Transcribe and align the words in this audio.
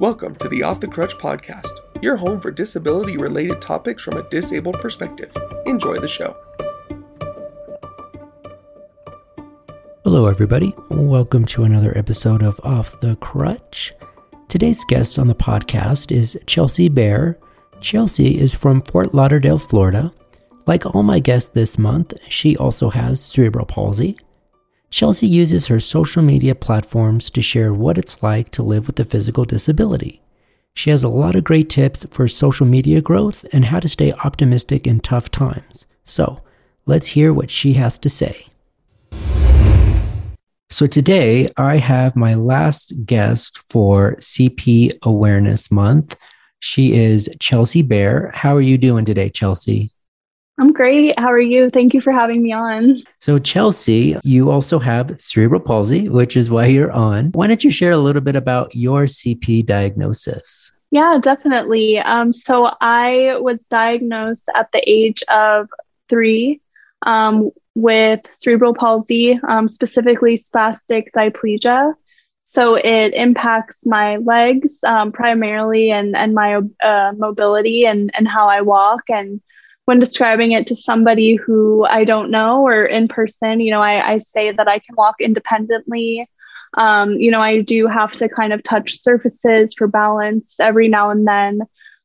Welcome 0.00 0.34
to 0.36 0.48
the 0.48 0.62
Off 0.62 0.80
the 0.80 0.88
Crutch 0.88 1.18
podcast, 1.18 1.80
your 2.00 2.16
home 2.16 2.40
for 2.40 2.50
disability 2.50 3.18
related 3.18 3.60
topics 3.60 4.02
from 4.02 4.16
a 4.16 4.26
disabled 4.30 4.80
perspective. 4.80 5.30
Enjoy 5.66 5.98
the 5.98 6.08
show. 6.08 6.34
Hello, 10.02 10.26
everybody. 10.26 10.74
Welcome 10.88 11.44
to 11.48 11.64
another 11.64 11.92
episode 11.98 12.42
of 12.42 12.58
Off 12.64 12.98
the 13.00 13.16
Crutch. 13.16 13.92
Today's 14.48 14.82
guest 14.86 15.18
on 15.18 15.28
the 15.28 15.34
podcast 15.34 16.10
is 16.10 16.40
Chelsea 16.46 16.88
Bear. 16.88 17.38
Chelsea 17.82 18.40
is 18.40 18.54
from 18.54 18.80
Fort 18.80 19.14
Lauderdale, 19.14 19.58
Florida. 19.58 20.14
Like 20.64 20.86
all 20.86 21.02
my 21.02 21.18
guests 21.18 21.50
this 21.50 21.78
month, 21.78 22.14
she 22.26 22.56
also 22.56 22.88
has 22.88 23.22
cerebral 23.22 23.66
palsy. 23.66 24.16
Chelsea 24.90 25.26
uses 25.28 25.68
her 25.68 25.78
social 25.78 26.20
media 26.20 26.54
platforms 26.54 27.30
to 27.30 27.40
share 27.40 27.72
what 27.72 27.96
it's 27.96 28.24
like 28.24 28.50
to 28.50 28.62
live 28.62 28.88
with 28.88 28.98
a 28.98 29.04
physical 29.04 29.44
disability. 29.44 30.20
She 30.74 30.90
has 30.90 31.04
a 31.04 31.08
lot 31.08 31.36
of 31.36 31.44
great 31.44 31.70
tips 31.70 32.04
for 32.10 32.26
social 32.26 32.66
media 32.66 33.00
growth 33.00 33.44
and 33.52 33.66
how 33.66 33.78
to 33.80 33.88
stay 33.88 34.12
optimistic 34.24 34.88
in 34.88 34.98
tough 34.98 35.30
times. 35.30 35.86
So, 36.02 36.42
let's 36.86 37.08
hear 37.08 37.32
what 37.32 37.50
she 37.50 37.74
has 37.74 37.98
to 37.98 38.10
say. 38.10 38.46
So, 40.70 40.86
today 40.88 41.46
I 41.56 41.76
have 41.76 42.16
my 42.16 42.34
last 42.34 42.92
guest 43.06 43.62
for 43.68 44.16
CP 44.16 44.98
Awareness 45.02 45.70
Month. 45.70 46.16
She 46.58 46.94
is 46.94 47.28
Chelsea 47.38 47.82
Bear. 47.82 48.32
How 48.34 48.56
are 48.56 48.60
you 48.60 48.76
doing 48.76 49.04
today, 49.04 49.30
Chelsea? 49.30 49.92
I'm 50.58 50.72
great. 50.74 51.18
How 51.18 51.28
are 51.28 51.40
you? 51.40 51.70
Thank 51.70 51.94
you 51.94 52.02
for 52.02 52.12
having 52.12 52.42
me 52.42 52.52
on. 52.52 53.02
So, 53.18 53.38
Chelsea, 53.38 54.18
you 54.22 54.50
also 54.50 54.78
have 54.78 55.18
cerebral 55.18 55.60
palsy, 55.60 56.08
which 56.08 56.36
is 56.36 56.50
why 56.50 56.66
you're 56.66 56.92
on. 56.92 57.30
Why 57.32 57.46
don't 57.46 57.64
you 57.64 57.70
share 57.70 57.92
a 57.92 57.98
little 57.98 58.20
bit 58.20 58.36
about 58.36 58.74
your 58.74 59.04
CP 59.04 59.64
diagnosis? 59.64 60.76
Yeah, 60.90 61.18
definitely. 61.22 61.98
Um, 61.98 62.30
so, 62.30 62.74
I 62.80 63.38
was 63.38 63.64
diagnosed 63.64 64.50
at 64.54 64.70
the 64.72 64.82
age 64.86 65.22
of 65.28 65.68
three 66.10 66.60
um, 67.06 67.50
with 67.74 68.20
cerebral 68.30 68.74
palsy, 68.74 69.40
um, 69.48 69.66
specifically 69.66 70.36
spastic 70.36 71.06
diplegia. 71.16 71.94
So, 72.40 72.74
it 72.74 73.14
impacts 73.14 73.86
my 73.86 74.16
legs 74.18 74.84
um, 74.84 75.10
primarily 75.10 75.90
and, 75.90 76.14
and 76.14 76.34
my 76.34 76.60
uh, 76.82 77.12
mobility 77.16 77.86
and, 77.86 78.10
and 78.14 78.28
how 78.28 78.46
I 78.46 78.60
walk. 78.60 79.04
And 79.08 79.40
when 79.90 79.98
describing 79.98 80.52
it 80.52 80.68
to 80.68 80.76
somebody 80.76 81.34
who 81.34 81.84
I 81.84 82.04
don't 82.04 82.30
know 82.30 82.64
or 82.64 82.84
in 82.84 83.08
person, 83.08 83.58
you 83.58 83.72
know, 83.72 83.80
I, 83.80 84.12
I 84.12 84.18
say 84.18 84.52
that 84.52 84.68
I 84.68 84.78
can 84.78 84.94
walk 84.94 85.16
independently. 85.18 86.30
Um, 86.74 87.14
you 87.14 87.28
know, 87.28 87.40
I 87.40 87.62
do 87.62 87.88
have 87.88 88.12
to 88.12 88.28
kind 88.28 88.52
of 88.52 88.62
touch 88.62 88.96
surfaces 88.96 89.74
for 89.74 89.88
balance 89.88 90.60
every 90.60 90.86
now 90.86 91.10
and 91.10 91.26
then. 91.26 91.62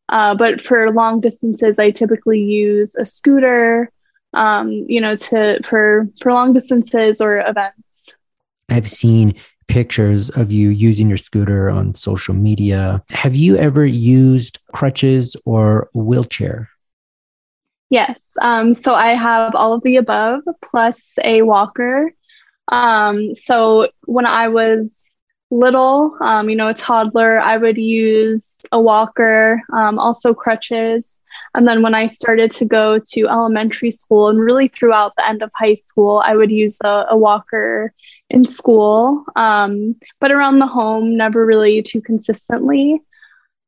Uh, 0.09 0.33
but 0.33 0.63
for 0.63 0.89
long 0.89 1.19
distances, 1.19 1.77
I 1.77 1.91
typically 1.91 2.41
use 2.41 2.95
a 2.95 3.05
scooter, 3.05 3.91
um, 4.33 4.71
you 4.71 4.99
know, 4.99 5.13
to 5.13 5.59
for 5.63 6.07
for 6.23 6.33
long 6.33 6.53
distances 6.53 7.21
or 7.21 7.37
events. 7.47 8.15
I've 8.67 8.89
seen 8.89 9.35
pictures 9.67 10.31
of 10.31 10.51
you 10.51 10.69
using 10.69 11.07
your 11.07 11.19
scooter 11.19 11.69
on 11.69 11.93
social 11.93 12.33
media. 12.33 13.03
Have 13.11 13.35
you 13.35 13.57
ever 13.57 13.85
used 13.85 14.57
crutches 14.73 15.35
or 15.45 15.91
wheelchair? 15.93 16.71
Yes. 17.89 18.33
Um, 18.41 18.73
so 18.73 18.93
I 18.93 19.09
have 19.09 19.55
all 19.55 19.73
of 19.73 19.83
the 19.83 19.97
above 19.97 20.41
plus 20.63 21.15
a 21.23 21.43
walker. 21.43 22.13
Um, 22.71 23.33
so 23.33 23.89
when 24.05 24.25
I 24.25 24.47
was 24.47 25.15
little, 25.51 26.17
um, 26.21 26.49
you 26.49 26.55
know, 26.55 26.69
a 26.69 26.73
toddler, 26.73 27.39
I 27.39 27.57
would 27.57 27.77
use 27.77 28.59
a 28.71 28.81
walker, 28.81 29.61
um, 29.71 29.99
also 29.99 30.33
crutches. 30.33 31.21
And 31.53 31.67
then 31.67 31.81
when 31.83 31.93
I 31.93 32.07
started 32.07 32.51
to 32.51 32.65
go 32.65 32.99
to 32.99 33.27
elementary 33.27 33.91
school 33.91 34.29
and 34.29 34.39
really 34.39 34.67
throughout 34.67 35.13
the 35.15 35.27
end 35.27 35.43
of 35.43 35.51
high 35.55 35.75
school, 35.75 36.21
I 36.25 36.35
would 36.35 36.51
use 36.51 36.79
a, 36.83 37.05
a 37.11 37.17
walker 37.17 37.93
in 38.29 38.45
school, 38.45 39.23
um, 39.35 39.95
but 40.19 40.31
around 40.31 40.57
the 40.57 40.67
home, 40.67 41.15
never 41.15 41.45
really 41.45 41.83
too 41.83 42.01
consistently. 42.01 43.01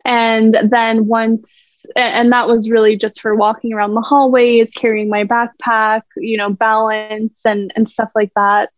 And 0.04 0.58
then 0.64 1.06
once 1.06 1.77
and 1.96 2.32
that 2.32 2.48
was 2.48 2.70
really 2.70 2.98
just 2.98 3.22
for 3.22 3.36
walking 3.36 3.74
around 3.74 3.94
the 3.94 4.02
hallways, 4.02 4.74
carrying 4.74 5.10
my 5.10 5.24
backpack, 5.24 6.02
you 6.18 6.38
know, 6.38 6.52
balance 6.52 7.46
and 7.46 7.72
and 7.76 7.90
stuff 7.90 8.12
like 8.16 8.32
that. 8.36 8.70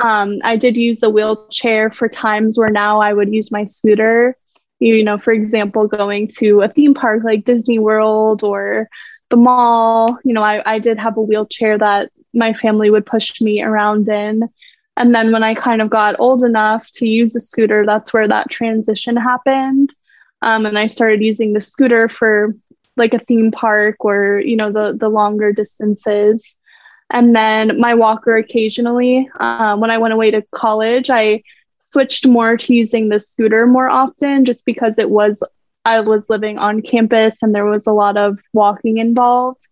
Um, 0.00 0.38
I 0.44 0.56
did 0.56 0.76
use 0.76 1.02
a 1.02 1.10
wheelchair 1.10 1.90
for 1.90 2.08
times 2.08 2.58
where 2.58 2.70
now 2.70 3.00
I 3.00 3.12
would 3.12 3.32
use 3.32 3.50
my 3.50 3.64
scooter. 3.64 4.36
You 4.80 5.02
know, 5.02 5.18
for 5.18 5.32
example, 5.32 5.88
going 5.88 6.28
to 6.38 6.62
a 6.62 6.68
theme 6.68 6.94
park 6.94 7.24
like 7.24 7.44
Disney 7.44 7.80
World 7.80 8.44
or 8.44 8.88
the 9.28 9.36
mall. 9.36 10.18
You 10.24 10.32
know, 10.32 10.42
I, 10.42 10.62
I 10.74 10.78
did 10.78 10.98
have 10.98 11.16
a 11.16 11.22
wheelchair 11.22 11.76
that 11.78 12.12
my 12.32 12.52
family 12.52 12.90
would 12.90 13.06
push 13.06 13.40
me 13.40 13.62
around 13.62 14.08
in. 14.08 14.48
And 14.96 15.14
then 15.14 15.32
when 15.32 15.42
I 15.42 15.54
kind 15.54 15.80
of 15.80 15.90
got 15.90 16.18
old 16.18 16.44
enough 16.44 16.90
to 16.94 17.08
use 17.08 17.34
a 17.36 17.40
scooter, 17.40 17.86
that's 17.86 18.12
where 18.12 18.28
that 18.28 18.50
transition 18.50 19.16
happened. 19.16 19.94
Um, 20.42 20.66
and 20.66 20.78
I 20.78 20.86
started 20.86 21.22
using 21.22 21.52
the 21.52 21.60
scooter 21.60 22.08
for 22.08 22.54
like 22.96 23.14
a 23.14 23.18
theme 23.18 23.50
park 23.50 24.04
or 24.04 24.40
you 24.44 24.56
know 24.56 24.72
the 24.72 24.96
the 24.98 25.08
longer 25.08 25.52
distances. 25.52 26.54
And 27.10 27.34
then 27.34 27.80
my 27.80 27.94
walker 27.94 28.36
occasionally. 28.36 29.28
Uh, 29.40 29.76
when 29.76 29.90
I 29.90 29.98
went 29.98 30.12
away 30.12 30.30
to 30.30 30.42
college, 30.52 31.08
I 31.08 31.42
switched 31.78 32.26
more 32.26 32.56
to 32.56 32.74
using 32.74 33.08
the 33.08 33.18
scooter 33.18 33.66
more 33.66 33.88
often, 33.88 34.44
just 34.44 34.64
because 34.64 34.98
it 34.98 35.10
was 35.10 35.42
I 35.84 36.00
was 36.00 36.28
living 36.28 36.58
on 36.58 36.82
campus 36.82 37.42
and 37.42 37.54
there 37.54 37.64
was 37.64 37.86
a 37.86 37.92
lot 37.92 38.16
of 38.16 38.38
walking 38.52 38.98
involved. 38.98 39.62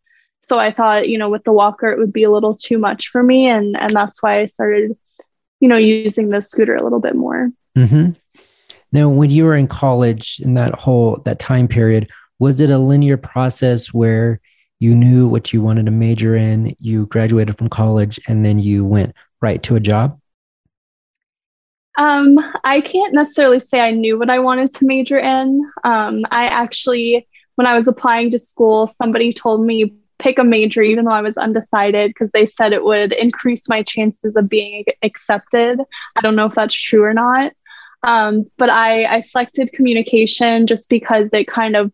So 0.43 0.59
I 0.59 0.73
thought, 0.73 1.09
you 1.09 1.19
know, 1.19 1.29
with 1.29 1.45
the 1.45 1.53
walker, 1.53 1.91
it 1.91 1.99
would 1.99 2.13
be 2.13 2.23
a 2.23 2.31
little 2.31 2.55
too 2.55 2.79
much 2.79 3.09
for 3.09 3.23
me, 3.23 3.49
and 3.49 3.77
and 3.77 3.91
that's 3.91 4.23
why 4.23 4.41
I 4.41 4.47
started, 4.47 4.97
you 5.61 5.69
know, 5.69 5.77
using 5.77 6.29
the 6.29 6.41
scooter 6.41 6.77
a 6.77 6.83
little 6.83 7.01
bit 7.01 7.17
more. 7.17 7.51
Mm-hmm. 7.77 8.13
Now, 8.97 9.11
when 9.11 9.29
you 9.29 9.45
were 9.45 9.55
in 9.55 9.67
college 9.67 10.41
in 10.43 10.55
that 10.55 10.75
whole 10.75 11.21
that 11.27 11.39
time 11.39 11.69
period, 11.69 12.09
was 12.39 12.63
it 12.63 12.71
a 12.71 12.79
linear 12.79 13.19
process 13.19 13.93
where 13.93 14.41
you 14.81 14.95
knew 14.95 15.29
what 15.29 15.53
you 15.53 15.61
wanted 15.61 15.85
to 15.85 15.93
major 15.93 16.35
in, 16.35 16.75
you 16.81 17.05
graduated 17.05 17.59
from 17.59 17.69
college, 17.69 18.19
and 18.27 18.43
then 18.43 18.59
you 18.59 18.87
went 18.87 19.15
right 19.43 19.63
to 19.65 19.77
a 19.77 19.81
job? 19.81 20.19
Um, 21.99 22.39
I 22.65 22.81
can't 22.81 23.13
necessarily 23.13 23.61
say 23.61 23.81
I 23.81 23.91
knew 23.91 24.19
what 24.19 24.31
I 24.31 24.39
wanted 24.39 24.75
to 24.77 24.87
major 24.87 25.19
in. 25.19 25.71
Um, 25.85 26.25
I 26.31 26.47
actually, 26.47 27.29
when 27.57 27.67
I 27.67 27.77
was 27.77 27.89
applying 27.89 28.31
to 28.31 28.39
school, 28.39 28.87
somebody 28.87 29.35
told 29.35 29.67
me 29.67 29.93
pick 30.19 30.39
a 30.39 30.45
major 30.45 30.81
even 30.81 31.05
though 31.05 31.11
I 31.11 31.21
was 31.21 31.37
undecided 31.37 32.09
because 32.09 32.31
they 32.31 32.47
said 32.47 32.73
it 32.73 32.83
would 32.83 33.13
increase 33.13 33.69
my 33.69 33.83
chances 33.83 34.37
of 34.37 34.49
being 34.49 34.87
accepted. 35.03 35.83
I 36.17 36.23
don't 36.23 36.35
know 36.35 36.47
if 36.47 36.55
that's 36.55 36.75
true 36.75 37.03
or 37.03 37.13
not. 37.13 37.53
Um, 38.03 38.51
but 38.57 38.71
I, 38.71 39.05
I 39.17 39.21
selected 39.21 39.73
communication 39.73 40.67
just 40.67 40.89
because 40.89 41.33
it 41.33 41.47
kind 41.47 41.77
of, 41.77 41.93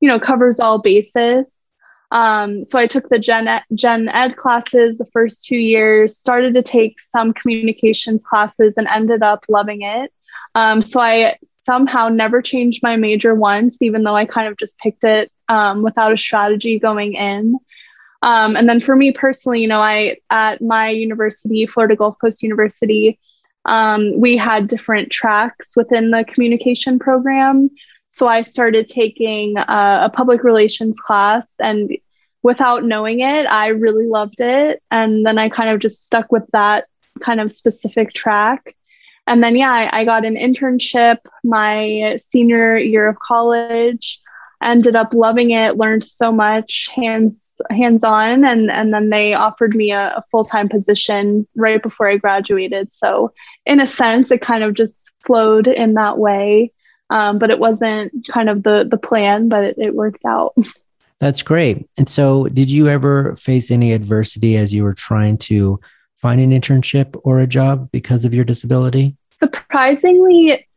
you 0.00 0.08
know, 0.08 0.20
covers 0.20 0.60
all 0.60 0.78
bases. 0.78 1.70
Um, 2.10 2.64
so 2.64 2.78
I 2.78 2.86
took 2.86 3.08
the 3.08 3.18
gen 3.18 3.48
ed, 3.48 3.62
gen 3.74 4.08
ed 4.08 4.36
classes 4.36 4.96
the 4.96 5.06
first 5.12 5.44
two 5.44 5.56
years, 5.56 6.16
started 6.16 6.54
to 6.54 6.62
take 6.62 7.00
some 7.00 7.34
communications 7.34 8.24
classes, 8.24 8.76
and 8.76 8.86
ended 8.88 9.22
up 9.22 9.44
loving 9.48 9.82
it. 9.82 10.12
Um, 10.54 10.80
so 10.80 11.00
I 11.00 11.36
somehow 11.42 12.08
never 12.08 12.40
changed 12.40 12.82
my 12.82 12.96
major 12.96 13.34
once, 13.34 13.82
even 13.82 14.02
though 14.02 14.16
I 14.16 14.24
kind 14.24 14.48
of 14.48 14.56
just 14.56 14.78
picked 14.78 15.04
it 15.04 15.30
um, 15.48 15.82
without 15.82 16.12
a 16.12 16.16
strategy 16.16 16.78
going 16.78 17.14
in. 17.14 17.58
Um, 18.22 18.56
and 18.56 18.68
then 18.68 18.80
for 18.80 18.96
me 18.96 19.12
personally, 19.12 19.60
you 19.60 19.68
know, 19.68 19.80
I 19.80 20.16
at 20.30 20.60
my 20.60 20.88
university, 20.88 21.66
Florida 21.66 21.94
Gulf 21.94 22.16
Coast 22.18 22.42
University, 22.42 23.18
um, 23.64 24.10
we 24.18 24.36
had 24.36 24.68
different 24.68 25.10
tracks 25.10 25.76
within 25.76 26.10
the 26.10 26.24
communication 26.24 26.98
program. 26.98 27.70
So 28.08 28.26
I 28.26 28.42
started 28.42 28.88
taking 28.88 29.58
uh, 29.58 30.00
a 30.04 30.10
public 30.10 30.42
relations 30.42 30.98
class, 30.98 31.56
and 31.60 31.90
without 32.42 32.84
knowing 32.84 33.20
it, 33.20 33.46
I 33.46 33.68
really 33.68 34.06
loved 34.06 34.40
it. 34.40 34.82
And 34.90 35.26
then 35.26 35.38
I 35.38 35.48
kind 35.48 35.70
of 35.70 35.80
just 35.80 36.06
stuck 36.06 36.32
with 36.32 36.44
that 36.52 36.86
kind 37.20 37.40
of 37.40 37.52
specific 37.52 38.12
track. 38.12 38.74
And 39.26 39.42
then, 39.42 39.56
yeah, 39.56 39.70
I, 39.70 40.00
I 40.00 40.04
got 40.04 40.24
an 40.24 40.36
internship 40.36 41.18
my 41.44 42.16
senior 42.16 42.78
year 42.78 43.08
of 43.08 43.18
college 43.18 44.20
ended 44.62 44.96
up 44.96 45.14
loving 45.14 45.50
it 45.50 45.76
learned 45.76 46.04
so 46.04 46.32
much 46.32 46.88
hands 46.94 47.60
hands 47.70 48.02
on 48.02 48.44
and 48.44 48.70
and 48.70 48.92
then 48.92 49.10
they 49.10 49.34
offered 49.34 49.74
me 49.74 49.92
a, 49.92 50.14
a 50.16 50.24
full-time 50.30 50.68
position 50.68 51.46
right 51.54 51.82
before 51.82 52.08
i 52.08 52.16
graduated. 52.16 52.92
So 52.92 53.32
in 53.66 53.80
a 53.80 53.86
sense 53.86 54.30
it 54.30 54.40
kind 54.40 54.64
of 54.64 54.74
just 54.74 55.10
flowed 55.20 55.68
in 55.68 55.94
that 55.94 56.18
way. 56.18 56.72
Um, 57.10 57.38
but 57.38 57.50
it 57.50 57.58
wasn't 57.58 58.12
kind 58.28 58.48
of 58.48 58.64
the 58.64 58.86
the 58.88 58.98
plan 58.98 59.48
but 59.48 59.64
it, 59.64 59.78
it 59.78 59.94
worked 59.94 60.24
out. 60.26 60.54
That's 61.20 61.42
great. 61.42 61.88
And 61.96 62.08
so 62.08 62.44
did 62.44 62.70
you 62.70 62.88
ever 62.88 63.34
face 63.34 63.70
any 63.72 63.92
adversity 63.92 64.56
as 64.56 64.72
you 64.72 64.84
were 64.84 64.92
trying 64.92 65.36
to 65.38 65.80
find 66.16 66.40
an 66.40 66.50
internship 66.50 67.20
or 67.24 67.40
a 67.40 67.46
job 67.46 67.90
because 67.90 68.24
of 68.24 68.34
your 68.34 68.44
disability? 68.44 69.16
Surprisingly 69.30 70.67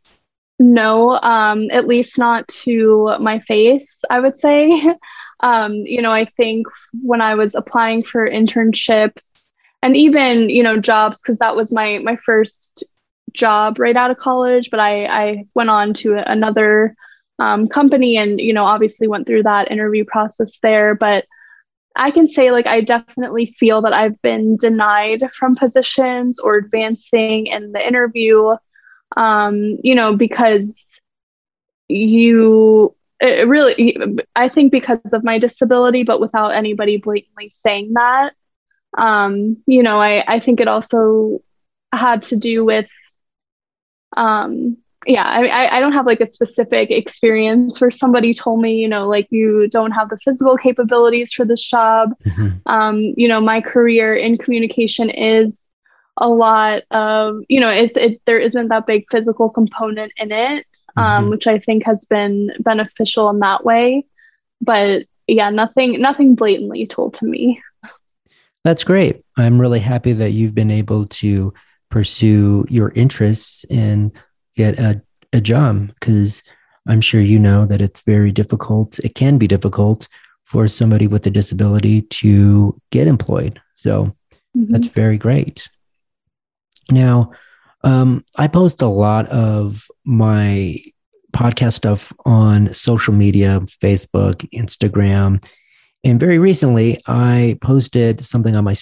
No, 0.62 1.18
um, 1.22 1.68
at 1.72 1.88
least 1.88 2.18
not 2.18 2.46
to 2.48 3.16
my 3.18 3.40
face, 3.40 4.04
I 4.08 4.20
would 4.20 4.36
say. 4.36 4.80
um, 5.40 5.74
you 5.74 6.00
know, 6.00 6.12
I 6.12 6.26
think 6.36 6.68
when 7.02 7.20
I 7.20 7.34
was 7.34 7.56
applying 7.56 8.04
for 8.04 8.28
internships 8.28 9.56
and 9.82 9.96
even, 9.96 10.48
you 10.50 10.62
know, 10.62 10.78
jobs, 10.78 11.20
because 11.20 11.38
that 11.38 11.56
was 11.56 11.72
my 11.72 11.98
my 11.98 12.14
first 12.14 12.84
job 13.32 13.80
right 13.80 13.96
out 13.96 14.12
of 14.12 14.18
college, 14.18 14.70
but 14.70 14.78
I, 14.78 15.06
I 15.06 15.44
went 15.56 15.68
on 15.68 15.94
to 15.94 16.18
another 16.30 16.94
um, 17.40 17.66
company 17.66 18.16
and, 18.16 18.38
you 18.38 18.52
know, 18.52 18.64
obviously 18.64 19.08
went 19.08 19.26
through 19.26 19.42
that 19.42 19.68
interview 19.68 20.04
process 20.04 20.58
there. 20.62 20.94
But 20.94 21.24
I 21.96 22.12
can 22.12 22.28
say, 22.28 22.52
like, 22.52 22.68
I 22.68 22.82
definitely 22.82 23.46
feel 23.58 23.82
that 23.82 23.92
I've 23.92 24.20
been 24.22 24.58
denied 24.58 25.24
from 25.36 25.56
positions 25.56 26.38
or 26.38 26.54
advancing 26.54 27.48
in 27.48 27.72
the 27.72 27.84
interview, 27.84 28.54
um, 29.16 29.78
you 29.82 29.94
know, 29.94 30.16
because 30.16 31.00
you 31.88 32.94
it 33.20 33.46
really, 33.46 34.04
I 34.34 34.48
think 34.48 34.72
because 34.72 35.12
of 35.12 35.22
my 35.22 35.38
disability, 35.38 36.02
but 36.02 36.20
without 36.20 36.50
anybody 36.50 36.96
blatantly 36.96 37.48
saying 37.50 37.92
that. 37.94 38.32
Um, 38.98 39.58
you 39.66 39.82
know, 39.82 40.00
I, 40.00 40.24
I 40.26 40.40
think 40.40 40.60
it 40.60 40.68
also 40.68 41.40
had 41.92 42.22
to 42.24 42.36
do 42.36 42.64
with 42.64 42.88
um 44.16 44.76
yeah 45.06 45.24
I, 45.24 45.76
I 45.76 45.80
don't 45.80 45.92
have 45.92 46.06
like 46.06 46.20
a 46.20 46.26
specific 46.26 46.90
experience 46.90 47.80
where 47.80 47.90
somebody 47.90 48.34
told 48.34 48.60
me 48.60 48.76
you 48.76 48.88
know 48.88 49.08
like 49.08 49.26
you 49.30 49.68
don't 49.68 49.90
have 49.92 50.10
the 50.10 50.18
physical 50.18 50.56
capabilities 50.56 51.32
for 51.32 51.44
this 51.44 51.62
job 51.66 52.14
mm-hmm. 52.24 52.48
um 52.66 52.98
you 53.16 53.26
know 53.26 53.40
my 53.40 53.60
career 53.60 54.14
in 54.14 54.38
communication 54.38 55.10
is 55.10 55.62
a 56.18 56.28
lot 56.28 56.82
of 56.90 57.40
you 57.48 57.60
know 57.60 57.70
it's 57.70 57.96
it 57.96 58.20
there 58.26 58.38
isn't 58.38 58.68
that 58.68 58.86
big 58.86 59.04
physical 59.10 59.48
component 59.48 60.12
in 60.16 60.30
it 60.30 60.66
um 60.96 61.04
mm-hmm. 61.04 61.30
which 61.30 61.46
i 61.46 61.58
think 61.58 61.84
has 61.84 62.04
been 62.04 62.50
beneficial 62.60 63.30
in 63.30 63.38
that 63.38 63.64
way 63.64 64.04
but 64.60 65.04
yeah 65.26 65.50
nothing 65.50 66.00
nothing 66.00 66.34
blatantly 66.34 66.86
told 66.86 67.14
to 67.14 67.24
me 67.24 67.62
that's 68.64 68.84
great 68.84 69.24
i'm 69.38 69.60
really 69.60 69.80
happy 69.80 70.12
that 70.12 70.32
you've 70.32 70.54
been 70.54 70.70
able 70.70 71.06
to 71.06 71.52
pursue 71.90 72.64
your 72.68 72.90
interests 72.94 73.64
and 73.70 74.12
get 74.56 74.78
a, 74.78 75.00
a 75.32 75.40
job 75.40 75.88
because 76.00 76.42
I'm 76.88 77.00
sure 77.00 77.20
you 77.20 77.38
know 77.38 77.66
that 77.66 77.80
it's 77.80 78.00
very 78.00 78.32
difficult. 78.32 78.98
It 79.00 79.14
can 79.14 79.38
be 79.38 79.46
difficult 79.46 80.08
for 80.44 80.66
somebody 80.68 81.06
with 81.06 81.26
a 81.26 81.30
disability 81.30 82.02
to 82.02 82.78
get 82.90 83.06
employed. 83.06 83.60
So 83.76 84.16
mm-hmm. 84.56 84.72
that's 84.72 84.88
very 84.88 85.18
great. 85.18 85.68
Now, 86.90 87.32
um, 87.84 88.24
I 88.38 88.48
post 88.48 88.82
a 88.82 88.86
lot 88.86 89.28
of 89.28 89.88
my 90.04 90.78
podcast 91.32 91.74
stuff 91.74 92.12
on 92.24 92.72
social 92.74 93.14
media, 93.14 93.60
Facebook, 93.60 94.48
Instagram. 94.52 95.44
And 96.04 96.20
very 96.20 96.38
recently, 96.38 97.00
I 97.06 97.58
posted 97.60 98.24
something 98.24 98.54
on 98.56 98.64
my 98.64 98.74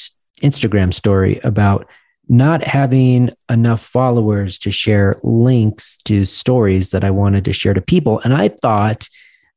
Instagram 0.42 0.92
story 0.92 1.40
about 1.44 1.86
not 2.28 2.62
having 2.62 3.30
enough 3.50 3.80
followers 3.80 4.58
to 4.60 4.70
share 4.70 5.16
links 5.22 5.96
to 6.04 6.24
stories 6.24 6.92
that 6.92 7.04
I 7.04 7.10
wanted 7.10 7.44
to 7.46 7.52
share 7.52 7.74
to 7.74 7.80
people. 7.80 8.20
And 8.20 8.32
I 8.32 8.48
thought 8.48 9.08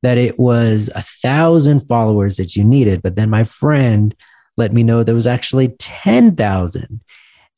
that 0.01 0.18
it 0.18 0.39
was 0.39 0.89
a 0.96 1.01
thousand 1.01 1.81
followers 1.81 2.38
that 2.38 2.56
you 2.56 2.63
needed. 2.63 3.01
But 3.01 3.16
then 3.16 3.30
my 3.30 3.44
friend 3.44 4.16
let 4.57 4.74
me 4.74 4.84
know 4.84 5.04
there 5.04 5.16
was 5.16 5.28
actually 5.28 5.69
10,000. 5.80 7.01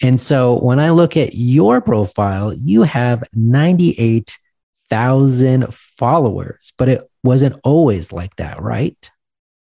And 0.01 0.19
so 0.19 0.59
when 0.59 0.80
I 0.80 0.89
look 0.89 1.15
at 1.15 1.36
your 1.36 1.80
profile, 1.81 2.51
you 2.53 2.81
have 2.83 3.24
98,000 3.33 5.74
followers, 5.74 6.74
but 6.77 6.89
it 6.89 7.09
wasn't 7.24 7.57
always 7.63 8.12
like 8.12 8.36
that, 8.36 8.62
right? 8.62 9.09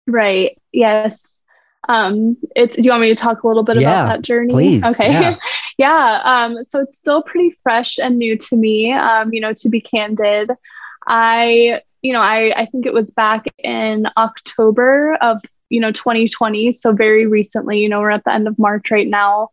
Right. 0.07 0.59
Yes 0.73 1.39
um 1.89 2.37
it's 2.55 2.77
do 2.77 2.83
you 2.83 2.91
want 2.91 3.01
me 3.01 3.09
to 3.09 3.15
talk 3.15 3.43
a 3.43 3.47
little 3.47 3.63
bit 3.63 3.77
yeah, 3.77 4.05
about 4.05 4.09
that 4.09 4.23
journey 4.23 4.53
please 4.53 4.85
okay 4.85 5.11
yeah. 5.11 5.37
yeah 5.79 6.21
um 6.25 6.63
so 6.65 6.83
it's 6.83 6.99
still 6.99 7.23
pretty 7.23 7.57
fresh 7.63 7.99
and 7.99 8.19
new 8.19 8.37
to 8.37 8.57
me 8.57 8.93
um 8.93 9.33
you 9.33 9.41
know 9.41 9.53
to 9.53 9.69
be 9.69 9.81
candid 9.81 10.51
i 11.07 11.81
you 12.03 12.13
know 12.13 12.21
i 12.21 12.53
i 12.61 12.67
think 12.67 12.87
it 12.87 12.93
was 12.93 13.13
back 13.13 13.47
in 13.59 14.07
october 14.17 15.17
of 15.21 15.41
you 15.71 15.81
know 15.81 15.93
2020 15.93 16.73
so 16.73 16.93
very 16.93 17.27
recently 17.27 17.81
you 17.81 17.89
know 17.89 18.01
we're 18.01 18.11
at 18.11 18.25
the 18.25 18.33
end 18.33 18.47
of 18.47 18.59
march 18.59 18.91
right 18.91 19.09
now 19.09 19.49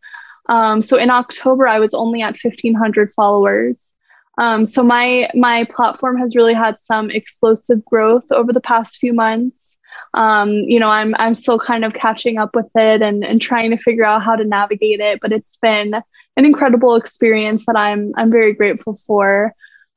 um 0.50 0.82
so 0.82 0.98
in 0.98 1.10
october 1.10 1.68
i 1.68 1.80
was 1.80 1.94
only 1.94 2.22
at 2.22 2.38
1500 2.42 3.12
followers 3.14 3.92
um, 4.38 4.66
so 4.66 4.84
my 4.84 5.30
my 5.34 5.66
platform 5.74 6.18
has 6.18 6.36
really 6.36 6.54
had 6.54 6.78
some 6.78 7.10
explosive 7.10 7.86
growth 7.86 8.26
over 8.32 8.52
the 8.52 8.60
past 8.60 8.98
few 8.98 9.14
months 9.14 9.76
um, 10.14 10.52
you 10.52 10.80
know, 10.80 10.88
I'm 10.88 11.14
I'm 11.18 11.34
still 11.34 11.60
kind 11.60 11.84
of 11.84 11.94
catching 11.94 12.38
up 12.38 12.56
with 12.56 12.70
it 12.76 13.02
and 13.02 13.24
and 13.24 13.42
trying 13.42 13.72
to 13.72 13.78
figure 13.78 14.06
out 14.06 14.24
how 14.24 14.36
to 14.36 14.46
navigate 14.46 15.02
it. 15.02 15.20
But 15.22 15.34
it's 15.34 15.58
been 15.58 15.94
an 16.38 16.46
incredible 16.46 16.96
experience 16.96 17.66
that 17.66 17.76
I'm 17.78 18.14
I'm 18.16 18.32
very 18.32 18.54
grateful 18.54 18.98
for. 19.06 19.54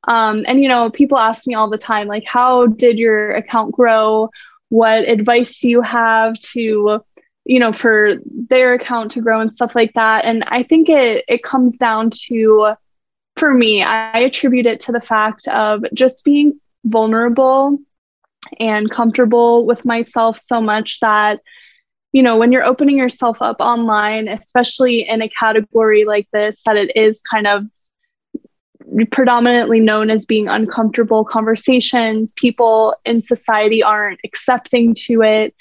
Um, 0.08 0.44
and 0.46 0.60
you 0.60 0.68
know, 0.68 0.90
people 0.90 1.18
ask 1.18 1.46
me 1.46 1.54
all 1.54 1.70
the 1.70 1.78
time, 1.78 2.08
like, 2.08 2.24
how 2.26 2.66
did 2.66 2.98
your 2.98 3.32
account 3.32 3.72
grow? 3.72 4.30
What 4.70 5.08
advice 5.08 5.60
do 5.60 5.68
you 5.70 5.82
have 5.82 6.38
to, 6.52 7.00
you 7.48 7.58
know, 7.58 7.72
for 7.72 8.16
their 8.48 8.74
account 8.74 9.10
to 9.12 9.20
grow 9.20 9.40
and 9.40 9.52
stuff 9.52 9.74
like 9.74 9.92
that? 9.94 10.24
And 10.24 10.44
I 10.46 10.62
think 10.62 10.88
it 10.88 11.24
it 11.26 11.42
comes 11.42 11.76
down 11.76 12.10
to, 12.28 12.74
for 13.36 13.52
me, 13.52 13.82
I 13.82 14.18
attribute 14.18 14.66
it 14.66 14.80
to 14.80 14.92
the 14.92 15.00
fact 15.00 15.48
of 15.48 15.82
just 15.94 16.24
being 16.24 16.60
vulnerable 16.84 17.78
and 18.60 18.90
comfortable 18.90 19.66
with 19.66 19.84
myself 19.84 20.38
so 20.38 20.60
much 20.60 21.00
that 21.00 21.40
you 22.12 22.22
know 22.22 22.36
when 22.36 22.52
you're 22.52 22.64
opening 22.64 22.96
yourself 22.96 23.42
up 23.42 23.56
online 23.60 24.28
especially 24.28 25.06
in 25.06 25.20
a 25.20 25.28
category 25.28 26.04
like 26.04 26.28
this 26.32 26.62
that 26.64 26.76
it 26.76 26.96
is 26.96 27.20
kind 27.20 27.46
of 27.46 27.66
predominantly 29.10 29.80
known 29.80 30.08
as 30.08 30.24
being 30.24 30.48
uncomfortable 30.48 31.24
conversations 31.24 32.32
people 32.36 32.94
in 33.04 33.20
society 33.20 33.82
aren't 33.82 34.20
accepting 34.24 34.94
to 34.94 35.20
it 35.20 35.54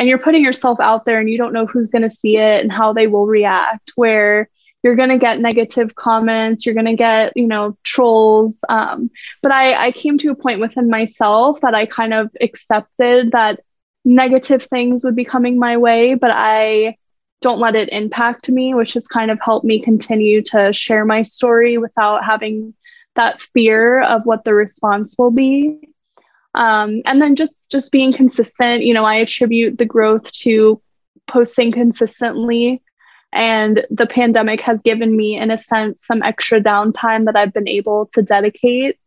and 0.00 0.08
you're 0.08 0.18
putting 0.18 0.42
yourself 0.42 0.80
out 0.80 1.04
there 1.04 1.20
and 1.20 1.28
you 1.28 1.36
don't 1.36 1.52
know 1.52 1.66
who's 1.66 1.90
going 1.90 2.02
to 2.02 2.10
see 2.10 2.38
it 2.38 2.62
and 2.62 2.72
how 2.72 2.92
they 2.92 3.06
will 3.06 3.26
react 3.26 3.92
where 3.96 4.48
you're 4.82 4.96
going 4.96 5.10
to 5.10 5.18
get 5.18 5.38
negative 5.38 5.94
comments 5.94 6.64
you're 6.64 6.74
going 6.74 6.86
to 6.86 6.96
get 6.96 7.32
you 7.36 7.46
know 7.46 7.76
trolls 7.84 8.64
um, 8.68 9.10
but 9.42 9.52
I, 9.52 9.86
I 9.86 9.92
came 9.92 10.18
to 10.18 10.30
a 10.30 10.34
point 10.34 10.58
within 10.58 10.88
myself 10.88 11.60
that 11.60 11.76
i 11.76 11.86
kind 11.86 12.14
of 12.14 12.30
accepted 12.40 13.30
that 13.32 13.60
negative 14.04 14.64
things 14.64 15.04
would 15.04 15.14
be 15.14 15.24
coming 15.24 15.58
my 15.58 15.76
way 15.76 16.14
but 16.14 16.30
i 16.32 16.96
don't 17.42 17.60
let 17.60 17.76
it 17.76 17.90
impact 17.90 18.48
me 18.48 18.72
which 18.72 18.94
has 18.94 19.06
kind 19.06 19.30
of 19.30 19.38
helped 19.42 19.66
me 19.66 19.80
continue 19.80 20.42
to 20.42 20.72
share 20.72 21.04
my 21.04 21.20
story 21.20 21.76
without 21.76 22.24
having 22.24 22.74
that 23.16 23.40
fear 23.40 24.00
of 24.00 24.24
what 24.24 24.44
the 24.44 24.54
response 24.54 25.16
will 25.18 25.30
be 25.30 25.89
um, 26.54 27.02
and 27.04 27.20
then 27.22 27.36
just 27.36 27.70
just 27.70 27.92
being 27.92 28.12
consistent 28.12 28.82
you 28.82 28.94
know 28.94 29.04
i 29.04 29.16
attribute 29.16 29.78
the 29.78 29.84
growth 29.84 30.30
to 30.32 30.80
posting 31.26 31.70
consistently 31.70 32.82
and 33.32 33.86
the 33.90 34.06
pandemic 34.06 34.60
has 34.62 34.82
given 34.82 35.16
me, 35.16 35.36
in 35.36 35.50
a 35.50 35.58
sense, 35.58 36.04
some 36.04 36.22
extra 36.22 36.60
downtime 36.60 37.26
that 37.26 37.36
I've 37.36 37.52
been 37.52 37.68
able 37.68 38.06
to 38.14 38.22
dedicate 38.22 38.98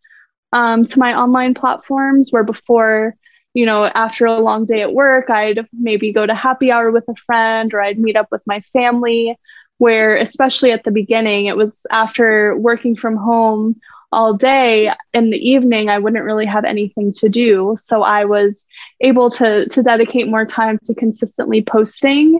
um, 0.53 0.85
to 0.85 0.99
my 0.99 1.13
online 1.13 1.53
platforms. 1.53 2.31
Where 2.31 2.43
before, 2.43 3.15
you 3.53 3.65
know, 3.65 3.85
after 3.85 4.25
a 4.25 4.39
long 4.39 4.65
day 4.65 4.81
at 4.81 4.93
work, 4.93 5.29
I'd 5.29 5.67
maybe 5.73 6.13
go 6.13 6.25
to 6.25 6.33
happy 6.33 6.71
hour 6.71 6.89
with 6.91 7.03
a 7.09 7.15
friend 7.15 7.73
or 7.73 7.81
I'd 7.81 7.99
meet 7.99 8.15
up 8.15 8.27
with 8.31 8.43
my 8.45 8.61
family. 8.61 9.37
Where, 9.79 10.15
especially 10.15 10.71
at 10.71 10.85
the 10.85 10.91
beginning, 10.91 11.47
it 11.47 11.57
was 11.57 11.85
after 11.91 12.55
working 12.55 12.95
from 12.95 13.17
home 13.17 13.81
all 14.13 14.33
day 14.33 14.91
in 15.13 15.29
the 15.29 15.37
evening 15.37 15.89
i 15.89 15.99
wouldn't 15.99 16.23
really 16.23 16.45
have 16.45 16.65
anything 16.65 17.11
to 17.11 17.27
do 17.27 17.75
so 17.77 18.01
i 18.03 18.23
was 18.23 18.65
able 19.01 19.29
to 19.29 19.67
to 19.69 19.81
dedicate 19.81 20.27
more 20.27 20.45
time 20.45 20.79
to 20.83 20.93
consistently 20.95 21.61
posting 21.61 22.39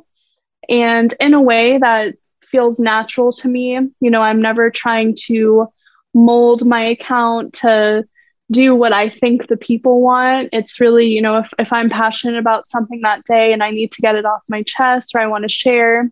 and 0.70 1.14
in 1.20 1.34
a 1.34 1.42
way 1.42 1.78
that 1.78 2.16
feels 2.54 2.80
natural 2.80 3.32
to 3.32 3.50
me. 3.50 3.80
You 4.00 4.12
know, 4.12 4.22
I'm 4.22 4.42
never 4.42 4.70
trying 4.70 5.16
to 5.26 5.68
mold 6.14 6.66
my 6.66 6.84
account 6.84 7.54
to 7.54 8.06
do 8.52 8.76
what 8.76 8.94
I 8.94 9.10
think 9.10 9.48
the 9.48 9.58
people 9.58 10.02
want. 10.02 10.50
It's 10.54 10.80
really, 10.80 11.08
you 11.08 11.22
know, 11.22 11.40
if, 11.40 11.52
if 11.58 11.74
I'm 11.74 11.90
passionate 11.90 12.38
about 12.38 12.68
something 12.68 13.02
that 13.02 13.24
day 13.26 13.54
and 13.54 13.64
I 13.64 13.72
need 13.72 13.92
to 13.94 14.02
get 14.02 14.16
it 14.16 14.26
off 14.26 14.42
my 14.48 14.62
chest 14.64 15.16
or 15.16 15.22
I 15.22 15.28
want 15.28 15.44
to 15.44 15.50
share, 15.50 16.12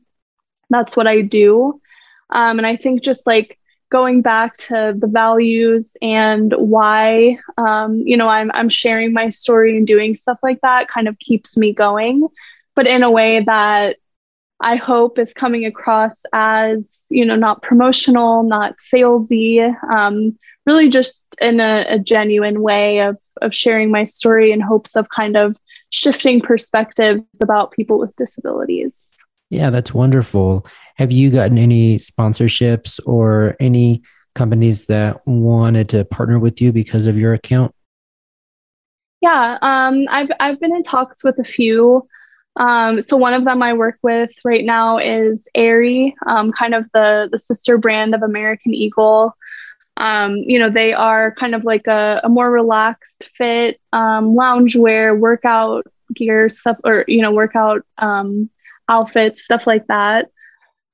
that's 0.71 0.97
what 0.97 1.05
I 1.05 1.21
do. 1.21 1.79
Um, 2.31 2.57
and 2.57 2.65
I 2.65 2.75
think 2.75 3.03
just 3.03 3.27
like 3.27 3.59
going 3.91 4.21
back 4.21 4.53
to 4.55 4.95
the 4.97 5.07
values 5.07 5.95
and 6.01 6.53
why, 6.57 7.37
um, 7.57 7.97
you 7.97 8.17
know, 8.17 8.27
I'm, 8.27 8.49
I'm 8.53 8.69
sharing 8.69 9.13
my 9.13 9.29
story 9.29 9.77
and 9.77 9.85
doing 9.85 10.15
stuff 10.15 10.39
like 10.41 10.61
that 10.61 10.87
kind 10.87 11.07
of 11.07 11.19
keeps 11.19 11.57
me 11.57 11.73
going, 11.73 12.27
but 12.75 12.87
in 12.87 13.03
a 13.03 13.11
way 13.11 13.43
that 13.43 13.97
I 14.61 14.77
hope 14.77 15.19
is 15.19 15.33
coming 15.33 15.65
across 15.65 16.23
as, 16.33 17.05
you 17.09 17.25
know, 17.25 17.35
not 17.35 17.61
promotional, 17.61 18.43
not 18.43 18.77
salesy, 18.77 19.75
um, 19.91 20.37
really 20.65 20.89
just 20.89 21.35
in 21.41 21.59
a, 21.59 21.85
a 21.89 21.99
genuine 21.99 22.61
way 22.61 23.01
of 23.01 23.17
of 23.41 23.53
sharing 23.53 23.91
my 23.91 24.03
story 24.03 24.51
in 24.51 24.61
hopes 24.61 24.95
of 24.95 25.09
kind 25.09 25.35
of 25.35 25.57
shifting 25.89 26.39
perspectives 26.39 27.23
about 27.41 27.71
people 27.71 27.97
with 27.97 28.15
disabilities. 28.15 29.09
Yeah, 29.49 29.69
that's 29.69 29.93
wonderful. 29.93 30.65
Have 31.01 31.11
you 31.11 31.31
gotten 31.31 31.57
any 31.57 31.97
sponsorships 31.97 32.99
or 33.07 33.55
any 33.59 34.03
companies 34.35 34.85
that 34.85 35.25
wanted 35.25 35.89
to 35.89 36.05
partner 36.05 36.37
with 36.37 36.61
you 36.61 36.71
because 36.71 37.07
of 37.07 37.17
your 37.17 37.33
account? 37.33 37.73
Yeah, 39.19 39.57
um, 39.63 40.05
I've 40.11 40.29
I've 40.39 40.59
been 40.59 40.75
in 40.75 40.83
talks 40.83 41.23
with 41.23 41.39
a 41.39 41.43
few. 41.43 42.07
Um, 42.55 43.01
so 43.01 43.17
one 43.17 43.33
of 43.33 43.45
them 43.45 43.63
I 43.63 43.73
work 43.73 43.97
with 44.03 44.29
right 44.45 44.63
now 44.63 44.99
is 44.99 45.47
Aerie, 45.55 46.15
um, 46.27 46.51
kind 46.51 46.75
of 46.75 46.85
the 46.93 47.27
the 47.31 47.39
sister 47.39 47.79
brand 47.79 48.13
of 48.13 48.21
American 48.21 48.75
Eagle. 48.75 49.35
Um, 49.97 50.35
you 50.35 50.59
know, 50.59 50.69
they 50.69 50.93
are 50.93 51.33
kind 51.33 51.55
of 51.55 51.63
like 51.63 51.87
a, 51.87 52.21
a 52.23 52.29
more 52.29 52.51
relaxed 52.51 53.27
fit, 53.35 53.81
um, 53.91 54.35
loungewear, 54.35 55.17
workout 55.17 55.87
gear 56.13 56.47
stuff, 56.47 56.77
or 56.83 57.05
you 57.07 57.23
know, 57.23 57.31
workout 57.31 57.87
um, 57.97 58.51
outfits, 58.87 59.43
stuff 59.43 59.65
like 59.65 59.87
that. 59.87 60.29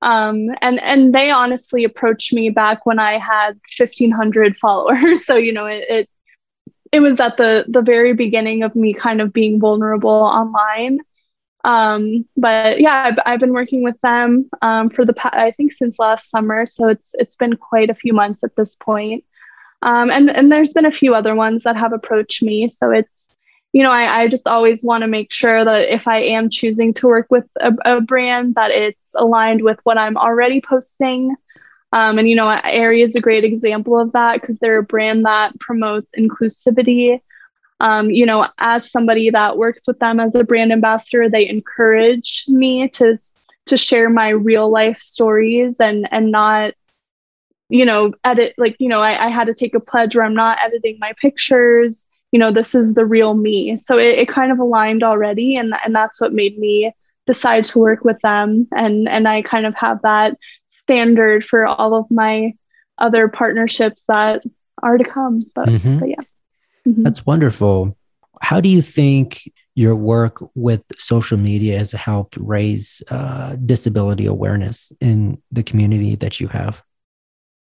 Um, 0.01 0.49
and 0.61 0.79
and 0.79 1.13
they 1.13 1.31
honestly 1.31 1.83
approached 1.83 2.31
me 2.31 2.49
back 2.49 2.85
when 2.85 2.99
I 2.99 3.17
had 3.17 3.59
fifteen 3.65 4.11
hundred 4.11 4.57
followers. 4.63 5.25
So 5.25 5.35
you 5.35 5.53
know, 5.53 5.65
it, 5.65 5.85
it 5.89 6.09
it 6.91 6.99
was 6.99 7.19
at 7.19 7.37
the 7.37 7.65
the 7.67 7.81
very 7.81 8.13
beginning 8.13 8.63
of 8.63 8.75
me 8.75 8.93
kind 8.93 9.21
of 9.21 9.33
being 9.33 9.59
vulnerable 9.59 10.09
online. 10.09 10.99
Um, 11.63 12.25
but 12.37 12.79
yeah, 12.79 13.11
I've, 13.11 13.19
I've, 13.25 13.39
been 13.41 13.51
working 13.51 13.83
with 13.83 13.99
them 14.01 14.49
um, 14.61 14.89
for 14.89 15.03
the 15.03 15.11
past, 15.11 15.35
I 15.35 15.51
think 15.51 15.73
since 15.73 15.99
last 15.99 16.29
summer, 16.29 16.65
so 16.65 16.87
it's 16.87 17.13
it's 17.15 17.35
been 17.35 17.57
quite 17.57 17.89
a 17.89 17.95
few 17.95 18.13
months 18.13 18.43
at 18.43 18.55
this 18.55 18.75
point. 18.75 19.25
Um, 19.81 20.09
and 20.09 20.29
and 20.29 20.51
there's 20.51 20.73
been 20.73 20.85
a 20.85 20.91
few 20.91 21.13
other 21.13 21.35
ones 21.35 21.63
that 21.63 21.75
have 21.75 21.93
approached 21.93 22.41
me, 22.41 22.67
so 22.67 22.91
it's 22.91 23.37
you 23.77 23.84
know 23.84 23.91
I, 23.91 24.22
I 24.22 24.27
just 24.27 24.48
always 24.48 24.84
want 24.84 25.03
to 25.03 25.07
make 25.07 25.31
sure 25.31 25.63
that 25.63 25.93
if 25.93 26.07
I 26.07 26.19
am 26.38 26.50
choosing 26.50 26.93
to 26.96 27.07
work 27.07 27.27
with 27.29 27.46
a, 27.60 27.74
a 27.86 28.01
brand, 28.01 28.55
that 28.55 28.72
it's 28.72 29.13
aligned 29.15 29.63
with 29.63 29.79
what 29.84 29.98
I'm 29.98 30.17
already 30.17 30.62
posting. 30.62 31.36
Um, 31.93 32.17
and 32.19 32.29
you 32.29 32.36
know, 32.36 32.50
Aerie 32.50 33.01
is 33.01 33.15
a 33.15 33.22
great 33.22 33.43
example 33.46 34.00
of 34.00 34.12
that 34.12 34.41
because 34.41 34.57
they're 34.60 34.79
a 34.79 34.84
brand 34.84 35.25
that 35.25 35.57
promotes 35.60 36.12
inclusivity 36.17 37.22
um, 37.79 38.10
you 38.10 38.25
know, 38.25 38.48
as 38.57 38.91
somebody 38.91 39.29
that 39.29 39.57
works 39.57 39.88
with 39.88 40.00
them 40.00 40.19
as 40.19 40.36
a 40.36 40.43
brand 40.43 40.72
ambassador, 40.72 41.29
they 41.29 41.48
encourage 41.48 42.46
me 42.48 42.89
to 42.89 43.15
to 43.67 43.77
share 43.77 44.10
my 44.10 44.29
real 44.29 44.69
life 44.69 45.00
stories 45.00 45.79
and 45.79 46.07
and 46.12 46.31
not, 46.31 46.74
you 47.69 47.86
know, 47.86 48.13
edit 48.24 48.55
like 48.57 48.75
you 48.79 48.89
know 48.89 49.01
I, 49.01 49.27
I 49.27 49.29
had 49.29 49.48
to 49.48 49.53
take 49.53 49.75
a 49.75 49.79
pledge 49.79 50.15
where 50.15 50.25
I'm 50.25 50.34
not 50.34 50.57
editing 50.63 50.98
my 51.00 51.13
pictures. 51.22 52.07
You 52.31 52.39
know, 52.39 52.51
this 52.51 52.75
is 52.75 52.93
the 52.93 53.05
real 53.05 53.34
me. 53.34 53.77
So 53.77 53.98
it, 53.98 54.19
it 54.19 54.27
kind 54.27 54.51
of 54.51 54.60
aligned 54.60 55.03
already, 55.03 55.55
and 55.55 55.74
and 55.86 55.96
that's 55.96 56.19
what 56.19 56.34
made 56.34 56.57
me 56.57 56.91
decide 57.25 57.65
to 57.65 57.79
work 57.79 58.03
with 58.03 58.19
them. 58.22 58.67
And 58.75 59.07
and 59.07 59.27
I 59.27 59.41
kind 59.41 59.65
of 59.65 59.75
have 59.75 60.01
that 60.01 60.38
standard 60.67 61.46
for 61.46 61.65
all 61.65 61.96
of 61.96 62.10
my 62.10 62.53
other 62.98 63.27
partnerships 63.27 64.05
that 64.07 64.43
are 64.84 64.98
to 64.98 65.03
come. 65.03 65.39
But, 65.53 65.69
mm-hmm. 65.69 66.00
but 66.00 66.10
yeah. 66.10 66.15
Mm-hmm. 66.88 67.03
That's 67.03 67.25
wonderful. 67.25 67.98
How 68.41 68.62
do 68.62 68.69
you 68.69 68.81
think 68.81 69.51
your 69.75 69.96
work 69.96 70.43
with 70.55 70.84
social 70.98 71.38
media 71.38 71.77
has 71.77 71.91
helped 71.91 72.38
raise 72.38 73.03
uh, 73.10 73.55
disability 73.65 74.25
awareness 74.25 74.91
in 75.01 75.41
the 75.51 75.63
community 75.63 76.15
that 76.15 76.39
you 76.39 76.48
have? 76.48 76.84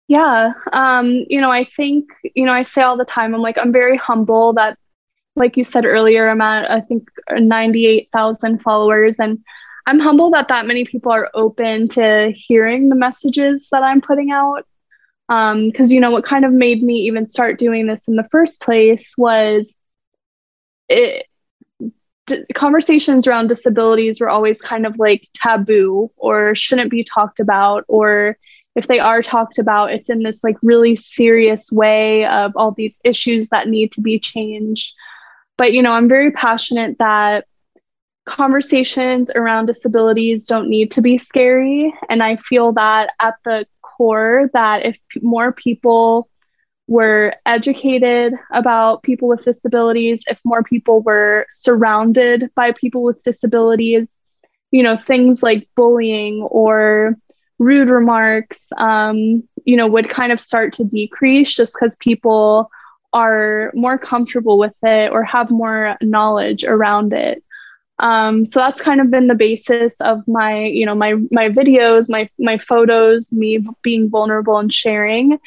Yeah. 0.09 0.53
Um, 0.73 1.25
you 1.29 1.41
know, 1.41 1.51
I 1.51 1.65
think, 1.65 2.11
you 2.35 2.45
know, 2.45 2.53
I 2.53 2.63
say 2.63 2.83
all 2.83 2.97
the 2.97 3.05
time, 3.05 3.35
I'm 3.35 3.41
like, 3.41 3.59
I'm 3.59 3.73
very 3.73 3.97
humble 3.97 4.53
that, 4.55 4.79
like 5.37 5.57
you 5.57 5.65
said 5.65 5.87
earlier, 5.87 6.29
I'm 6.29 6.41
at, 6.43 6.71
I 6.71 6.81
think, 6.81 7.09
98,000 7.31 8.61
followers. 8.61 9.19
And 9.19 9.39
I'm 9.87 9.99
humble 9.99 10.31
that 10.33 10.49
that 10.49 10.67
many 10.67 10.85
people 10.85 11.13
are 11.13 11.31
open 11.35 11.89
to 11.89 12.33
hearing 12.35 12.89
the 12.89 12.95
messages 12.95 13.69
that 13.73 13.83
I'm 13.83 14.01
putting 14.01 14.31
out 14.31 14.67
because 15.29 15.91
um, 15.91 15.95
you 15.95 16.01
know 16.01 16.11
what 16.11 16.25
kind 16.25 16.45
of 16.45 16.53
made 16.53 16.83
me 16.83 16.97
even 16.97 17.27
start 17.27 17.59
doing 17.59 17.87
this 17.87 18.07
in 18.07 18.17
the 18.17 18.29
first 18.31 18.61
place 18.61 19.15
was 19.17 19.75
it 20.89 21.27
d- 22.27 22.45
conversations 22.55 23.27
around 23.27 23.49
disabilities 23.49 24.21
were 24.21 24.29
always 24.29 24.61
kind 24.61 24.87
of 24.87 24.99
like 24.99 25.29
taboo 25.35 26.11
or 26.17 26.55
shouldn't 26.55 26.91
be 26.91 27.05
talked 27.05 27.41
about 27.41 27.85
or 27.89 28.37
if 28.75 28.87
they 28.87 28.99
are 28.99 29.23
talked 29.23 29.59
about 29.59 29.93
it's 29.93 30.09
in 30.09 30.23
this 30.23 30.43
like 30.43 30.57
really 30.63 30.95
serious 30.95 31.71
way 31.71 32.25
of 32.27 32.53
all 32.57 32.73
these 32.73 33.01
issues 33.05 33.49
that 33.51 33.69
need 33.69 33.93
to 33.93 34.01
be 34.01 34.19
changed. 34.19 34.95
But 35.59 35.73
you 35.73 35.83
know 35.83 35.93
i'm 35.93 36.09
very 36.09 36.31
passionate 36.31 36.99
that 36.99 37.47
conversations 38.25 39.31
around 39.35 39.67
disabilities 39.67 40.47
don't 40.47 40.69
need 40.69 40.91
to 40.93 41.03
be 41.03 41.19
scary. 41.19 41.93
And 42.09 42.23
i 42.23 42.37
feel 42.37 42.73
that 42.73 43.11
at 43.21 43.35
the 43.45 43.67
core 43.83 44.51
that 44.53 44.85
if 44.85 44.99
more 45.21 45.53
people 45.53 46.29
were 46.89 47.35
educated 47.47 48.35
about 48.51 49.03
people 49.03 49.29
with 49.29 49.45
disabilities, 49.45 50.25
if 50.27 50.41
more 50.45 50.63
people 50.63 51.01
were 51.01 51.47
surrounded 51.51 52.51
by 52.55 52.73
people 52.73 53.03
with 53.03 53.23
disabilities, 53.23 54.17
you 54.71 54.83
know, 54.83 54.97
things 54.97 55.43
like 55.43 55.69
bullying 55.77 56.43
or 56.43 57.17
rude 57.59 57.89
remarks, 57.89 58.71
um, 58.79 59.47
you 59.65 59.77
know, 59.77 59.87
would 59.87 60.09
kind 60.09 60.33
of 60.33 60.41
start 60.41 60.73
to 60.75 60.85
decrease 60.85 61.55
just 61.55 61.75
because 61.75 61.97
people 61.97 62.71
are 63.13 63.71
more 63.75 63.99
comfortable 63.99 64.59
with 64.59 64.75
it 64.83 65.13
or 65.13 65.23
have 65.23 65.51
more 65.51 65.97
knowledge 66.01 66.65
around 66.65 67.13
it. 67.13 67.43
Um, 67.99 68.45
so 68.45 68.59
that's 68.59 68.81
kind 68.81 69.01
of 69.01 69.11
been 69.11 69.29
the 69.29 69.35
basis 69.35 70.01
of 70.01 70.27
my, 70.27 70.65
you 70.65 70.87
know, 70.87 70.95
my 70.95 71.15
my 71.31 71.49
videos, 71.49 72.11
my 72.11 72.29
my 72.39 72.59
photos, 72.59 73.33
me 73.33 73.65
being 73.83 74.11
vulnerable 74.11 74.59
and 74.59 74.73
sharing, 74.73 75.39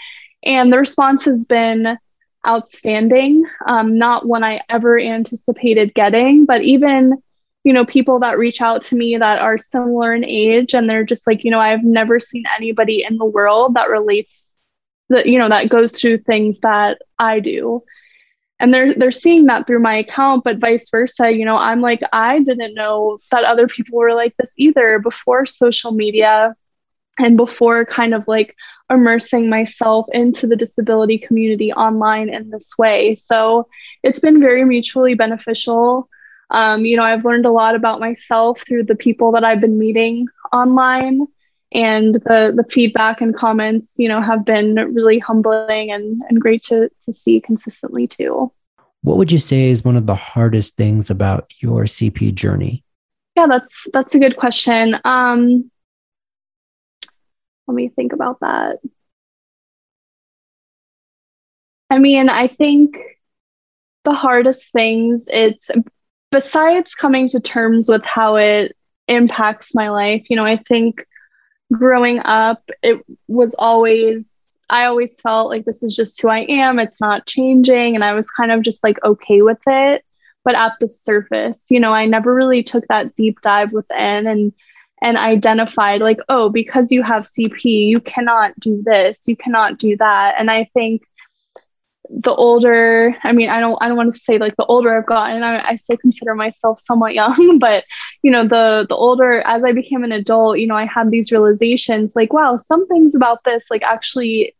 and 0.43 0.71
the 0.71 0.77
response 0.77 1.25
has 1.25 1.45
been 1.45 1.97
outstanding. 2.47 3.43
Um, 3.67 3.97
not 3.97 4.27
one 4.27 4.43
I 4.43 4.61
ever 4.69 4.99
anticipated 4.99 5.93
getting, 5.95 6.45
but 6.45 6.61
even 6.61 7.21
you 7.65 7.73
know 7.73 7.85
people 7.85 8.19
that 8.19 8.37
reach 8.37 8.61
out 8.61 8.81
to 8.83 8.95
me 8.95 9.17
that 9.17 9.39
are 9.39 9.57
similar 9.57 10.13
in 10.13 10.23
age, 10.23 10.73
and 10.73 10.89
they're 10.89 11.03
just 11.03 11.27
like, 11.27 11.43
you 11.43 11.51
know, 11.51 11.59
I've 11.59 11.83
never 11.83 12.19
seen 12.19 12.43
anybody 12.55 13.03
in 13.03 13.17
the 13.17 13.25
world 13.25 13.73
that 13.73 13.89
relates 13.89 14.57
that 15.09 15.25
you 15.25 15.37
know 15.37 15.49
that 15.49 15.69
goes 15.69 15.99
through 15.99 16.19
things 16.19 16.59
that 16.61 16.99
I 17.19 17.39
do. 17.39 17.83
And 18.59 18.73
they're 18.73 18.93
they're 18.93 19.11
seeing 19.11 19.47
that 19.47 19.67
through 19.67 19.79
my 19.79 19.97
account 19.97 20.45
but 20.45 20.59
vice 20.59 20.89
versa 20.89 21.29
you 21.29 21.43
know 21.43 21.57
i'm 21.57 21.81
like 21.81 21.99
i 22.13 22.39
didn't 22.39 22.73
know 22.73 23.19
that 23.29 23.43
other 23.43 23.67
people 23.67 23.97
were 23.97 24.13
like 24.13 24.33
this 24.37 24.53
either 24.57 24.97
before 24.97 25.45
social 25.45 25.91
media 25.91 26.55
and 27.19 27.37
before 27.37 27.85
kind 27.85 28.13
of 28.13 28.23
like 28.27 28.55
immersing 28.89 29.49
myself 29.49 30.05
into 30.11 30.47
the 30.47 30.55
disability 30.55 31.17
community 31.17 31.73
online 31.73 32.29
in 32.29 32.49
this 32.49 32.77
way. 32.77 33.15
So 33.15 33.67
it's 34.03 34.19
been 34.19 34.39
very 34.39 34.63
mutually 34.63 35.15
beneficial 35.15 36.09
um, 36.55 36.85
you 36.85 36.95
know 36.97 37.03
i've 37.03 37.25
learned 37.25 37.45
a 37.45 37.51
lot 37.51 37.75
about 37.75 37.99
myself 37.99 38.63
through 38.65 38.83
the 38.83 38.95
people 38.95 39.31
that 39.31 39.43
i've 39.43 39.61
been 39.61 39.77
meeting 39.77 40.27
online 40.53 41.27
and 41.71 42.15
the 42.15 42.53
the 42.55 42.65
feedback 42.69 43.21
and 43.21 43.35
comments 43.35 43.95
you 43.97 44.07
know 44.07 44.21
have 44.21 44.45
been 44.45 44.75
really 44.93 45.19
humbling 45.19 45.91
and 45.91 46.21
and 46.29 46.39
great 46.41 46.63
to 46.63 46.89
to 47.01 47.13
see 47.13 47.39
consistently 47.39 48.07
too. 48.07 48.51
What 49.01 49.17
would 49.17 49.31
you 49.31 49.37
say 49.37 49.69
is 49.69 49.83
one 49.83 49.97
of 49.97 50.07
the 50.07 50.15
hardest 50.15 50.77
things 50.77 51.09
about 51.09 51.51
your 51.61 51.83
cp 51.83 52.33
journey? 52.33 52.83
Yeah 53.35 53.47
that's 53.47 53.87
that's 53.93 54.15
a 54.15 54.19
good 54.19 54.37
question. 54.37 54.97
Um 55.03 55.69
let 57.67 57.75
me 57.75 57.89
think 57.89 58.13
about 58.13 58.39
that. 58.39 58.77
I 61.89 61.99
mean 61.99 62.29
i 62.29 62.47
think 62.47 62.95
the 64.05 64.13
hardest 64.13 64.71
things 64.71 65.27
it's 65.31 65.69
besides 66.31 66.93
coming 66.95 67.29
to 67.29 67.39
terms 67.39 67.87
with 67.87 68.05
how 68.05 68.35
it 68.35 68.75
impacts 69.07 69.75
my 69.75 69.89
life 69.89 70.25
you 70.29 70.35
know 70.35 70.45
i 70.45 70.57
think 70.57 71.05
growing 71.71 72.19
up, 72.19 72.69
it 72.83 73.03
was 73.27 73.53
always, 73.57 74.49
I 74.69 74.85
always 74.85 75.19
felt 75.21 75.49
like 75.49 75.65
this 75.65 75.83
is 75.83 75.95
just 75.95 76.21
who 76.21 76.29
I 76.29 76.45
am. 76.49 76.79
It's 76.79 77.01
not 77.01 77.27
changing. 77.27 77.95
And 77.95 78.03
I 78.03 78.13
was 78.13 78.29
kind 78.29 78.51
of 78.51 78.61
just 78.61 78.83
like 78.83 79.03
okay 79.03 79.41
with 79.41 79.61
it. 79.67 80.03
But 80.43 80.55
at 80.55 80.73
the 80.79 80.87
surface, 80.87 81.65
you 81.71 81.79
know, 81.79 81.91
I 81.91 82.05
never 82.05 82.33
really 82.33 82.61
took 82.61 82.85
that 82.87 83.15
deep 83.15 83.41
dive 83.41 83.71
within 83.71 84.27
and 84.27 84.53
and 85.01 85.17
identified 85.17 86.01
like, 86.01 86.19
oh, 86.29 86.49
because 86.49 86.91
you 86.91 87.03
have 87.03 87.23
CP, 87.23 87.63
you 87.63 87.97
cannot 87.97 88.57
do 88.59 88.81
this, 88.85 89.27
you 89.27 89.35
cannot 89.35 89.77
do 89.77 89.97
that. 89.97 90.35
And 90.39 90.49
I 90.49 90.69
think 90.73 91.03
the 92.09 92.33
older 92.33 93.15
i 93.23 93.31
mean 93.31 93.49
i 93.49 93.59
don't 93.59 93.77
i 93.81 93.87
don't 93.87 93.97
want 93.97 94.11
to 94.11 94.19
say 94.19 94.37
like 94.37 94.55
the 94.57 94.65
older 94.65 94.95
i've 94.95 95.05
gotten 95.05 95.41
I, 95.43 95.69
I 95.69 95.75
still 95.75 95.97
consider 95.97 96.35
myself 96.35 96.79
somewhat 96.79 97.13
young 97.13 97.57
but 97.59 97.83
you 98.21 98.31
know 98.31 98.47
the 98.47 98.85
the 98.87 98.95
older 98.95 99.41
as 99.41 99.63
i 99.63 99.71
became 99.71 100.03
an 100.03 100.11
adult 100.11 100.59
you 100.59 100.67
know 100.67 100.75
i 100.75 100.85
had 100.85 101.09
these 101.09 101.31
realizations 101.31 102.15
like 102.15 102.31
wow 102.31 102.57
some 102.57 102.87
things 102.87 103.15
about 103.15 103.43
this 103.43 103.71
like 103.71 103.83
actually 103.83 104.53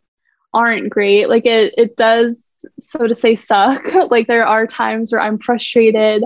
aren't 0.55 0.89
great. 0.89 1.29
Like 1.29 1.45
it 1.45 1.75
it 1.77 1.97
does 1.97 2.65
so 2.81 3.05
to 3.05 3.13
say 3.13 3.35
suck. 3.35 3.83
like 4.09 4.25
there 4.25 4.47
are 4.47 4.65
times 4.65 5.11
where 5.11 5.21
I'm 5.21 5.37
frustrated. 5.37 6.23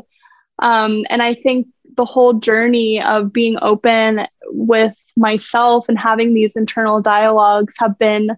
Um, 0.61 1.03
and 1.09 1.21
I 1.21 1.33
think 1.33 1.67
the 1.97 2.05
whole 2.05 2.33
journey 2.33 3.01
of 3.01 3.33
being 3.33 3.57
open 3.61 4.27
with 4.51 4.95
myself 5.17 5.89
and 5.89 5.97
having 5.97 6.33
these 6.33 6.55
internal 6.55 7.01
dialogues 7.01 7.75
have 7.79 7.97
been 7.97 8.37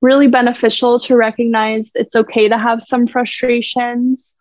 really 0.00 0.28
beneficial 0.28 0.98
to 1.00 1.16
recognize 1.16 1.92
it's 1.94 2.14
okay 2.14 2.48
to 2.48 2.58
have 2.58 2.80
some 2.82 3.06
frustrations 3.06 4.34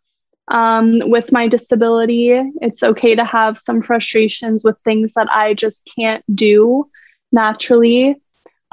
um, 0.50 1.00
with 1.04 1.32
my 1.32 1.48
disability. 1.48 2.40
It's 2.62 2.84
okay 2.84 3.16
to 3.16 3.26
have 3.26 3.58
some 3.58 3.82
frustrations 3.82 4.64
with 4.64 4.78
things 4.84 5.14
that 5.14 5.28
I 5.32 5.54
just 5.54 5.90
can't 5.98 6.24
do 6.36 6.90
naturally. 7.32 8.22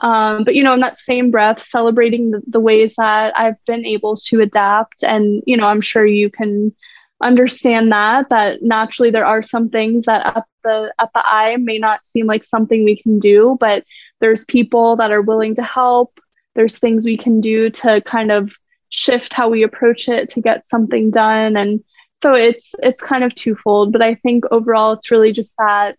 Um, 0.01 0.45
but, 0.45 0.55
you 0.55 0.63
know, 0.63 0.75
in 0.75 0.81
that 0.81 0.99
same 0.99 1.31
breath, 1.31 1.63
celebrating 1.63 2.33
the, 2.33 2.43
the 2.47 2.61
ways 2.61 2.95
that 2.97 3.39
I've 3.39 3.65
been 3.67 3.87
able 3.87 4.17
to 4.17 4.41
adapt. 4.41 5.05
And, 5.05 5.43
you 5.47 5.57
know, 5.57 5.67
I'm 5.67 5.81
sure 5.81 6.05
you 6.05 6.31
can 6.31 6.75
understand 7.23 7.93
that, 7.93 8.29
that 8.29 8.63
naturally 8.63 9.11
there 9.11 9.25
are 9.25 9.41
some 9.41 9.71
things 9.71 10.05
that 10.05 10.37
at 10.37 10.45
the, 10.65 10.93
at 10.99 11.11
the 11.15 11.23
eye 11.25 11.57
may 11.57 11.79
not 11.79 12.05
seem 12.05 12.27
like 12.27 12.45
something 12.45 12.85
we 12.85 12.97
can 12.97 13.21
do, 13.21 13.57
but 13.61 13.85
there's 14.21 14.45
people 14.45 14.97
that 14.97 15.13
are 15.13 15.23
willing 15.23 15.55
to 15.55 15.63
help. 15.63 16.19
There's 16.55 16.79
things 16.79 17.05
we 17.05 17.17
can 17.17 17.41
do 17.41 17.71
to 17.71 18.01
kind 18.03 18.31
of 18.31 18.55
shift 18.91 19.33
how 19.33 19.49
we 19.49 19.63
approach 19.63 20.09
it 20.09 20.29
to 20.31 20.41
get 20.41 20.67
something 20.67 21.11
done. 21.11 21.57
And 21.57 21.83
so 22.25 22.35
it's 22.35 22.75
it's 22.79 23.03
kind 23.03 23.23
of 23.23 23.35
twofold 23.35 23.93
but 23.93 24.01
i 24.01 24.15
think 24.15 24.45
overall 24.51 24.93
it's 24.93 25.11
really 25.11 25.31
just 25.31 25.55
that 25.59 25.97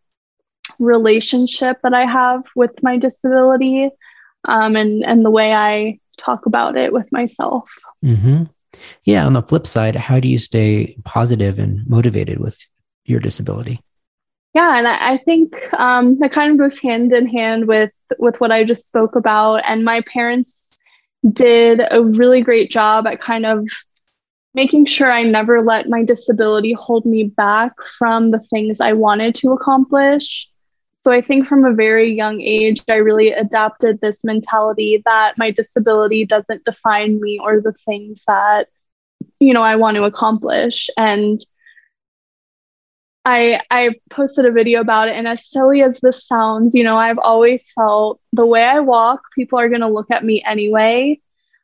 relationship 0.80 1.78
that 1.84 1.94
i 1.94 2.04
have 2.04 2.42
with 2.56 2.72
my 2.82 2.98
disability 2.98 3.92
um, 4.46 4.76
and 4.76 5.06
and 5.06 5.24
the 5.24 5.30
way 5.30 5.54
i 5.54 6.00
talk 6.18 6.46
about 6.46 6.78
it 6.78 6.94
with 6.94 7.12
myself. 7.12 7.70
Mm-hmm. 8.04 8.44
yeah 9.04 9.24
on 9.24 9.34
the 9.34 9.44
flip 9.44 9.68
side 9.68 9.96
how 9.96 10.20
do 10.20 10.28
you 10.28 10.40
stay 10.40 10.98
positive 11.06 11.60
and 11.60 11.86
motivated 11.88 12.40
with 12.40 12.58
your 13.04 13.20
disability 13.20 13.80
yeah 14.56 14.78
and 14.80 14.88
i, 14.88 15.14
I 15.14 15.18
think 15.20 15.54
um, 15.74 16.18
that 16.20 16.32
kind 16.32 16.52
of 16.52 16.58
goes 16.58 16.80
hand 16.80 17.14
in 17.14 17.28
hand 17.28 17.68
with 17.68 17.92
with 18.18 18.40
what 18.40 18.52
i 18.52 18.64
just 18.64 18.88
spoke 18.88 19.16
about 19.16 19.58
and 19.66 19.86
my 19.86 20.02
parents 20.02 20.66
did 21.32 21.82
a 21.92 22.04
really 22.04 22.42
great 22.42 22.72
job 22.72 23.08
at 23.08 23.20
kind 23.20 23.46
of 23.46 23.68
making 24.56 24.86
sure 24.86 25.12
I 25.12 25.24
never 25.24 25.62
let 25.62 25.90
my 25.90 26.04
disability 26.04 26.74
hold 26.74 27.06
me 27.06 27.26
back 27.26 27.74
from 28.00 28.32
the 28.32 28.40
things 28.40 28.80
I 28.80 28.94
wanted 28.94 29.36
to 29.36 29.52
accomplish. 29.52 30.50
So 30.96 31.12
I 31.12 31.22
think 31.22 31.48
from 31.48 31.66
a 31.66 31.74
very 31.74 32.12
young 32.12 32.42
age, 32.42 32.82
I 32.90 32.96
really 32.96 33.32
adapted 33.32 34.00
this 34.00 34.24
mentality 34.24 35.04
that 35.06 35.38
my 35.38 35.52
disability 35.52 36.26
doesn't 36.26 36.64
define 36.64 37.20
me 37.20 37.38
or 37.38 37.62
the 37.62 37.74
things 37.74 38.24
that, 38.28 38.70
you 39.40 39.54
know, 39.54 39.62
I 39.62 39.76
want 39.76 39.96
to 39.98 40.04
accomplish. 40.04 40.90
And 40.98 41.38
I 43.26 43.60
I 43.72 43.96
posted 44.12 44.46
a 44.46 44.52
video 44.52 44.82
about 44.82 45.10
it 45.10 45.16
and 45.16 45.28
as 45.28 45.50
silly 45.50 45.82
as 45.82 46.00
this 46.00 46.26
sounds, 46.26 46.76
you 46.76 46.84
know, 46.84 46.96
I've 46.96 47.18
always 47.18 47.72
felt 47.72 48.22
the 48.32 48.46
way 48.46 48.64
I 48.64 48.80
walk, 48.80 49.22
people 49.34 49.60
are 49.60 49.68
going 49.68 49.82
to 49.82 49.88
look 49.88 50.12
at 50.12 50.24
me 50.24 50.44
anyway. 50.44 51.20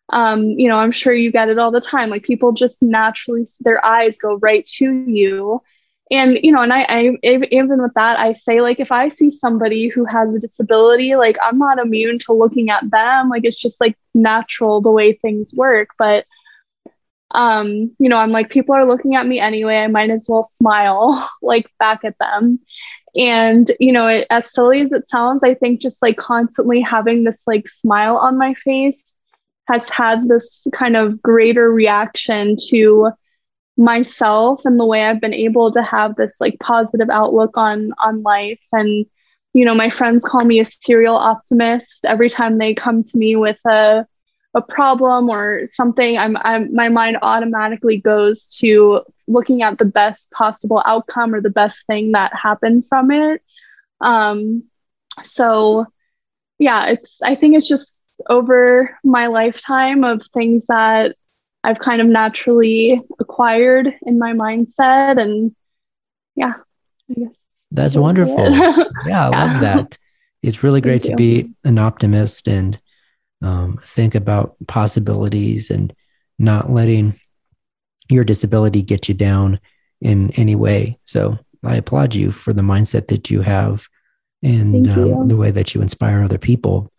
Um, 0.09 0.43
you 0.43 0.67
know, 0.67 0.77
I'm 0.77 0.91
sure 0.91 1.13
you 1.13 1.31
get 1.31 1.49
it 1.49 1.59
all 1.59 1.71
the 1.71 1.79
time. 1.79 2.09
Like 2.09 2.23
people 2.23 2.51
just 2.51 2.81
naturally 2.81 3.45
their 3.61 3.83
eyes 3.85 4.17
go 4.17 4.37
right 4.41 4.65
to 4.77 4.91
you. 5.07 5.61
And 6.09 6.37
you 6.41 6.51
know, 6.51 6.61
and 6.61 6.73
I, 6.73 6.81
I 6.89 7.17
even 7.23 7.81
with 7.81 7.93
that, 7.93 8.19
I 8.19 8.33
say 8.33 8.59
like 8.59 8.79
if 8.79 8.91
I 8.91 9.07
see 9.07 9.29
somebody 9.29 9.87
who 9.87 10.03
has 10.05 10.33
a 10.33 10.39
disability, 10.39 11.15
like 11.15 11.37
I'm 11.41 11.59
not 11.59 11.79
immune 11.79 12.17
to 12.19 12.33
looking 12.33 12.69
at 12.71 12.89
them. 12.89 13.29
Like 13.29 13.45
it's 13.45 13.55
just 13.55 13.79
like 13.79 13.95
natural 14.15 14.81
the 14.81 14.91
way 14.91 15.13
things 15.13 15.53
work. 15.53 15.89
But 15.97 16.25
um, 17.33 17.95
you 17.99 18.09
know, 18.09 18.17
I'm 18.17 18.31
like, 18.31 18.49
people 18.49 18.75
are 18.75 18.87
looking 18.87 19.15
at 19.15 19.27
me 19.27 19.39
anyway. 19.39 19.77
I 19.77 19.87
might 19.87 20.09
as 20.09 20.27
well 20.29 20.43
smile 20.43 21.29
like 21.41 21.67
back 21.79 22.03
at 22.03 22.17
them. 22.19 22.59
And, 23.15 23.69
you 23.79 23.91
know, 23.91 24.07
it, 24.07 24.27
as 24.29 24.53
silly 24.53 24.81
as 24.81 24.91
it 24.91 25.07
sounds, 25.07 25.43
I 25.43 25.53
think 25.53 25.81
just 25.81 26.01
like 26.01 26.17
constantly 26.17 26.81
having 26.81 27.23
this 27.23 27.43
like 27.45 27.67
smile 27.67 28.17
on 28.17 28.37
my 28.37 28.53
face 28.53 29.15
has 29.67 29.89
had 29.89 30.27
this 30.27 30.65
kind 30.73 30.95
of 30.95 31.21
greater 31.21 31.71
reaction 31.71 32.55
to 32.69 33.11
myself 33.77 34.65
and 34.65 34.79
the 34.79 34.85
way 34.85 35.03
I've 35.03 35.21
been 35.21 35.33
able 35.33 35.71
to 35.71 35.81
have 35.81 36.15
this 36.15 36.39
like 36.39 36.57
positive 36.59 37.09
outlook 37.09 37.57
on 37.57 37.91
on 37.99 38.21
life 38.21 38.61
and 38.73 39.05
you 39.53 39.65
know 39.65 39.73
my 39.73 39.89
friends 39.89 40.25
call 40.25 40.43
me 40.45 40.59
a 40.59 40.65
serial 40.65 41.15
optimist 41.15 42.05
every 42.05 42.29
time 42.29 42.57
they 42.57 42.73
come 42.73 43.01
to 43.01 43.17
me 43.17 43.35
with 43.35 43.59
a 43.65 44.05
a 44.53 44.61
problem 44.61 45.29
or 45.29 45.65
something, 45.65 46.17
I'm, 46.17 46.37
I'm 46.37 46.73
my 46.73 46.89
mind 46.89 47.17
automatically 47.21 47.97
goes 47.97 48.49
to 48.57 49.01
looking 49.27 49.61
at 49.61 49.77
the 49.77 49.85
best 49.85 50.31
possible 50.31 50.81
outcome 50.85 51.33
or 51.33 51.41
the 51.41 51.49
best 51.49 51.85
thing 51.87 52.11
that 52.11 52.33
happened 52.35 52.85
from 52.87 53.11
it. 53.11 53.41
Um, 54.01 54.63
so 55.23 55.85
yeah, 56.59 56.87
it's 56.87 57.21
I 57.21 57.35
think 57.35 57.55
it's 57.55 57.67
just 57.67 58.21
over 58.29 58.97
my 59.03 59.27
lifetime 59.27 60.03
of 60.03 60.25
things 60.33 60.67
that 60.67 61.15
I've 61.63 61.79
kind 61.79 62.01
of 62.01 62.07
naturally 62.07 63.01
acquired 63.19 63.93
in 64.03 64.19
my 64.19 64.33
mindset 64.33 65.19
and 65.19 65.55
yeah, 66.35 66.53
I 67.09 67.13
guess. 67.13 67.35
That's 67.71 67.95
wonderful. 67.95 68.51
yeah, 68.51 68.83
I 69.05 69.07
yeah. 69.07 69.29
love 69.29 69.61
that. 69.61 69.97
It's 70.43 70.63
really 70.63 70.81
great 70.81 71.03
to 71.03 71.15
be 71.15 71.51
an 71.63 71.77
optimist 71.77 72.47
and 72.47 72.79
um, 73.41 73.79
think 73.83 74.15
about 74.15 74.55
possibilities 74.67 75.69
and 75.69 75.93
not 76.37 76.69
letting 76.69 77.19
your 78.09 78.23
disability 78.23 78.81
get 78.81 79.07
you 79.07 79.13
down 79.13 79.59
in 80.01 80.31
any 80.31 80.55
way. 80.55 80.99
So 81.05 81.37
I 81.63 81.75
applaud 81.75 82.15
you 82.15 82.31
for 82.31 82.53
the 82.53 82.61
mindset 82.61 83.07
that 83.07 83.29
you 83.29 83.41
have 83.41 83.87
and 84.43 84.87
um, 84.89 85.27
the 85.27 85.37
way 85.37 85.51
that 85.51 85.73
you 85.73 85.81
inspire 85.81 86.23
other 86.23 86.39
people. 86.39 86.91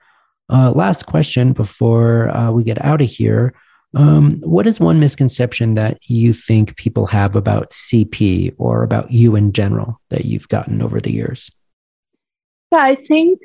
Uh, 0.49 0.71
last 0.71 1.07
question 1.07 1.53
before 1.53 2.31
uh, 2.31 2.51
we 2.51 2.65
get 2.65 2.85
out 2.85 3.03
of 3.03 3.09
here. 3.09 3.55
Um, 3.95 4.41
what 4.41 4.67
is 4.67 4.81
one 4.81 5.01
misconception 5.01 5.75
that 5.75 5.99
you 6.09 6.33
think 6.33 6.77
people 6.77 7.07
have 7.07 7.37
about 7.37 7.71
CP 7.71 8.55
or 8.59 8.83
about 8.83 9.11
you 9.11 9.37
in 9.37 9.53
general 9.53 10.01
that 10.09 10.25
you've 10.25 10.49
gotten 10.49 10.83
over 10.83 11.01
the 11.01 11.13
years? 11.13 11.51
Yeah, 12.73 12.79
I 12.79 12.95
think 12.95 13.41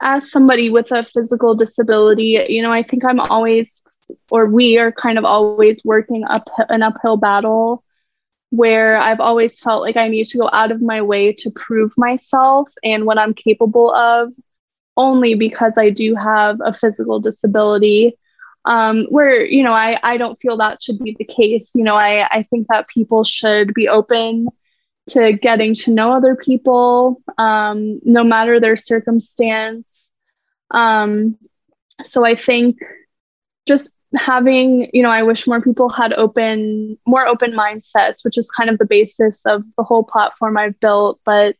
as 0.00 0.30
somebody 0.30 0.70
with 0.70 0.92
a 0.92 1.04
physical 1.04 1.54
disability, 1.54 2.44
you 2.48 2.62
know, 2.62 2.72
I 2.72 2.82
think 2.82 3.04
I'm 3.04 3.18
always, 3.18 3.82
or 4.30 4.46
we 4.46 4.78
are 4.78 4.92
kind 4.92 5.18
of 5.18 5.24
always 5.24 5.84
working 5.84 6.24
up 6.24 6.48
an 6.68 6.82
uphill 6.82 7.16
battle 7.16 7.82
where 8.50 8.96
I've 8.96 9.20
always 9.20 9.60
felt 9.60 9.82
like 9.82 9.96
I 9.96 10.08
need 10.08 10.26
to 10.28 10.38
go 10.38 10.48
out 10.52 10.70
of 10.70 10.80
my 10.80 11.02
way 11.02 11.32
to 11.34 11.50
prove 11.50 11.92
myself 11.96 12.72
and 12.82 13.04
what 13.04 13.18
I'm 13.18 13.34
capable 13.34 13.92
of 13.92 14.32
only 14.96 15.34
because 15.34 15.76
I 15.76 15.90
do 15.90 16.14
have 16.14 16.58
a 16.64 16.72
physical 16.72 17.20
disability. 17.20 18.16
Um, 18.64 19.04
where, 19.04 19.46
you 19.46 19.62
know, 19.62 19.72
I, 19.72 19.98
I 20.02 20.16
don't 20.16 20.38
feel 20.38 20.56
that 20.58 20.82
should 20.82 20.98
be 20.98 21.16
the 21.18 21.24
case. 21.24 21.74
You 21.74 21.84
know, 21.84 21.94
I, 21.94 22.26
I 22.28 22.42
think 22.42 22.66
that 22.68 22.88
people 22.88 23.24
should 23.24 23.72
be 23.72 23.88
open 23.88 24.48
to 25.08 25.32
getting 25.32 25.74
to 25.74 25.92
know 25.92 26.12
other 26.12 26.36
people, 26.36 27.22
um, 27.38 28.00
no 28.04 28.24
matter 28.24 28.60
their 28.60 28.76
circumstance. 28.76 30.12
Um, 30.70 31.36
so 32.02 32.24
I 32.24 32.34
think 32.34 32.78
just 33.66 33.90
having, 34.14 34.90
you 34.92 35.02
know, 35.02 35.10
I 35.10 35.22
wish 35.22 35.46
more 35.46 35.60
people 35.60 35.88
had 35.88 36.12
open, 36.12 36.98
more 37.06 37.26
open 37.26 37.52
mindsets, 37.52 38.24
which 38.24 38.38
is 38.38 38.50
kind 38.50 38.70
of 38.70 38.78
the 38.78 38.86
basis 38.86 39.44
of 39.46 39.64
the 39.76 39.84
whole 39.84 40.04
platform 40.04 40.56
I've 40.56 40.78
built. 40.80 41.20
But 41.24 41.56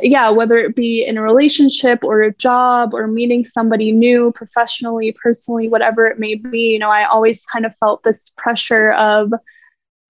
yeah, 0.00 0.30
whether 0.30 0.56
it 0.56 0.74
be 0.74 1.04
in 1.04 1.16
a 1.16 1.22
relationship 1.22 2.02
or 2.02 2.22
a 2.22 2.34
job 2.34 2.94
or 2.94 3.06
meeting 3.06 3.44
somebody 3.44 3.92
new 3.92 4.32
professionally, 4.32 5.16
personally, 5.22 5.68
whatever 5.68 6.06
it 6.06 6.18
may 6.18 6.34
be, 6.34 6.72
you 6.72 6.78
know, 6.80 6.90
I 6.90 7.04
always 7.04 7.46
kind 7.46 7.64
of 7.64 7.76
felt 7.76 8.02
this 8.02 8.32
pressure 8.36 8.92
of, 8.92 9.32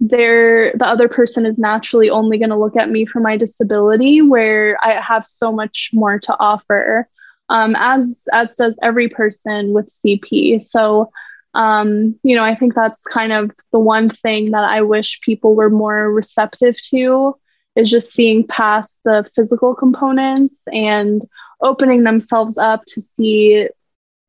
there 0.00 0.72
the 0.72 0.86
other 0.86 1.08
person 1.08 1.46
is 1.46 1.58
naturally 1.58 2.10
only 2.10 2.38
going 2.38 2.50
to 2.50 2.58
look 2.58 2.76
at 2.76 2.90
me 2.90 3.06
for 3.06 3.20
my 3.20 3.36
disability 3.36 4.20
where 4.20 4.76
i 4.82 5.00
have 5.00 5.24
so 5.24 5.52
much 5.52 5.90
more 5.92 6.18
to 6.18 6.36
offer. 6.38 7.08
Um, 7.50 7.76
as 7.76 8.26
as 8.32 8.54
does 8.54 8.78
every 8.82 9.08
person 9.08 9.72
with 9.72 9.88
cp 9.88 10.62
so 10.62 11.10
um, 11.54 12.18
you 12.22 12.34
know 12.34 12.42
i 12.42 12.54
think 12.54 12.74
that's 12.74 13.02
kind 13.04 13.32
of 13.32 13.52
the 13.70 13.78
one 13.78 14.10
thing 14.10 14.50
that 14.50 14.64
i 14.64 14.82
wish 14.82 15.20
people 15.20 15.54
were 15.54 15.70
more 15.70 16.10
receptive 16.10 16.80
to 16.88 17.36
is 17.76 17.90
just 17.90 18.12
seeing 18.12 18.46
past 18.46 19.00
the 19.04 19.28
physical 19.34 19.74
components 19.74 20.64
and 20.72 21.22
opening 21.60 22.04
themselves 22.04 22.56
up 22.56 22.82
to 22.86 23.02
see 23.02 23.68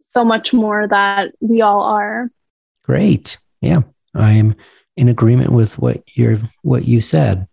so 0.01 0.23
much 0.23 0.54
more 0.54 0.88
that 0.88 1.34
we 1.41 1.62
all 1.62 1.82
are. 1.84 2.32
Great. 2.84 3.38
Yeah 3.62 3.82
i'm 4.15 4.56
in 4.97 5.10
agreement 5.10 5.51
with 5.51 5.77
what 5.79 6.03
you're 6.15 6.39
what 6.62 6.86
you 6.86 7.01
said. 7.01 7.47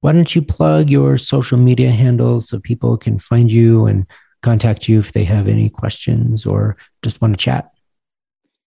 Why 0.00 0.12
don't 0.12 0.34
you 0.34 0.42
plug 0.42 0.90
your 0.90 1.16
social 1.16 1.58
media 1.58 1.90
handles 1.90 2.48
so 2.48 2.58
people 2.58 2.96
can 2.96 3.18
find 3.18 3.50
you 3.50 3.86
and 3.86 4.06
contact 4.42 4.88
you 4.88 4.98
if 4.98 5.12
they 5.12 5.24
have 5.24 5.46
any 5.46 5.68
questions 5.70 6.44
or 6.44 6.76
just 7.02 7.20
want 7.20 7.34
to 7.34 7.38
chat? 7.38 7.70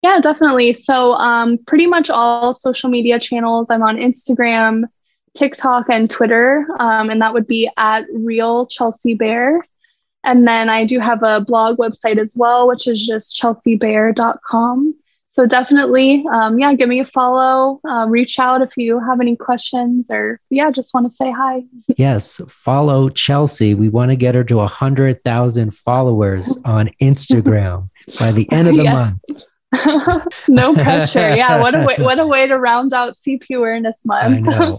Yeah, 0.03 0.21
definitely. 0.21 0.73
So, 0.73 1.15
um, 1.15 1.59
pretty 1.67 1.87
much 1.87 2.11
all 2.11 2.55
social 2.55 2.89
media 2.89 3.19
channels. 3.19 3.71
I'm 3.71 3.83
on 3.83 3.97
Instagram, 3.97 4.85
TikTok, 5.35 5.87
and 5.89 6.09
Twitter, 6.09 6.67
um, 6.79 7.11
and 7.11 7.21
that 7.21 7.35
would 7.35 7.47
be 7.47 7.69
at 7.77 8.05
Real 8.13 8.67
Chelsea 8.67 9.15
Bear. 9.15 9.61
And 10.23 10.47
then 10.47 10.69
I 10.69 10.85
do 10.85 11.01
have 11.01 11.23
a 11.23 11.41
blog 11.41 11.79
website 11.79 12.19
as 12.19 12.37
well, 12.37 12.69
which 12.69 12.87
is 12.87 13.05
just 13.05 13.41
chelseabear.com. 13.41 14.95
So 15.37 15.45
definitely, 15.45 16.25
um, 16.33 16.59
yeah, 16.59 16.73
give 16.73 16.89
me 16.89 16.99
a 17.01 17.05
follow. 17.05 17.79
Uh, 17.87 18.07
reach 18.09 18.39
out 18.39 18.63
if 18.63 18.75
you 18.79 18.99
have 19.01 19.21
any 19.21 19.37
questions 19.37 20.11
or 20.11 20.41
yeah, 20.49 20.71
just 20.71 20.95
want 20.95 21.05
to 21.05 21.13
say 21.13 21.31
hi. 21.31 21.63
yes, 21.99 22.41
follow 22.49 23.11
Chelsea. 23.11 23.75
We 23.75 23.91
want 23.91 24.13
to 24.13 24.17
get 24.17 24.35
her 24.35 24.45
to 24.45 24.61
a 24.61 24.67
hundred 24.67 25.23
thousand 25.25 25.75
followers 25.75 26.57
on 26.65 26.89
Instagram 27.03 27.91
by 28.19 28.33
the 28.33 28.51
end 28.51 28.69
of 28.69 28.77
the 28.79 28.85
month. 30.05 30.49
no 30.49 30.73
pressure. 30.73 31.37
Yeah, 31.37 31.61
what 31.61 31.75
a 31.75 31.85
way, 31.85 31.97
what 31.99 32.19
a 32.19 32.27
way 32.27 32.47
to 32.47 32.57
round 32.57 32.95
out 32.95 33.17
CP 33.17 33.59
awareness 33.59 34.07
month. 34.07 34.37
I 34.37 34.41
know. 34.41 34.79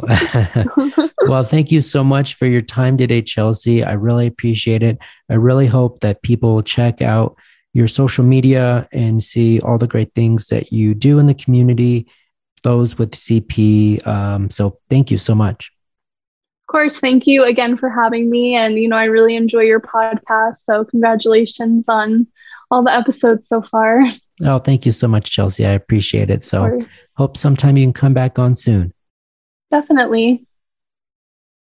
well, 1.27 1.43
thank 1.43 1.71
you 1.71 1.81
so 1.81 2.03
much 2.03 2.33
for 2.33 2.47
your 2.47 2.61
time 2.61 2.97
today, 2.97 3.21
Chelsea. 3.21 3.83
I 3.83 3.93
really 3.93 4.25
appreciate 4.25 4.81
it. 4.81 4.97
I 5.29 5.35
really 5.35 5.67
hope 5.67 5.99
that 5.99 6.23
people 6.23 6.63
check 6.63 7.03
out 7.03 7.37
your 7.73 7.87
social 7.87 8.23
media 8.23 8.87
and 8.91 9.21
see 9.21 9.59
all 9.59 9.77
the 9.77 9.87
great 9.87 10.13
things 10.15 10.47
that 10.47 10.71
you 10.71 10.93
do 10.93 11.19
in 11.19 11.27
the 11.27 11.33
community, 11.33 12.07
those 12.63 12.97
with 12.97 13.11
CP. 13.11 14.05
Um, 14.07 14.49
so, 14.49 14.79
thank 14.89 15.11
you 15.11 15.17
so 15.17 15.35
much. 15.35 15.71
Of 16.67 16.71
course, 16.71 16.99
thank 16.99 17.27
you 17.27 17.43
again 17.43 17.77
for 17.77 17.89
having 17.89 18.29
me. 18.29 18.55
And, 18.55 18.77
you 18.77 18.87
know, 18.87 18.97
I 18.97 19.05
really 19.05 19.35
enjoy 19.35 19.61
your 19.61 19.79
podcast. 19.79 20.55
So, 20.63 20.85
congratulations 20.85 21.87
on 21.87 22.27
all 22.71 22.83
the 22.83 22.93
episodes 22.93 23.47
so 23.47 23.61
far. 23.61 24.01
Oh, 24.43 24.59
thank 24.59 24.85
you 24.85 24.91
so 24.91 25.07
much, 25.07 25.31
Chelsea. 25.31 25.65
I 25.65 25.71
appreciate 25.71 26.29
it. 26.29 26.43
So, 26.43 26.79
hope 27.15 27.37
sometime 27.37 27.77
you 27.77 27.85
can 27.85 27.93
come 27.93 28.13
back 28.13 28.39
on 28.39 28.55
soon. 28.55 28.93
Definitely. 29.69 30.46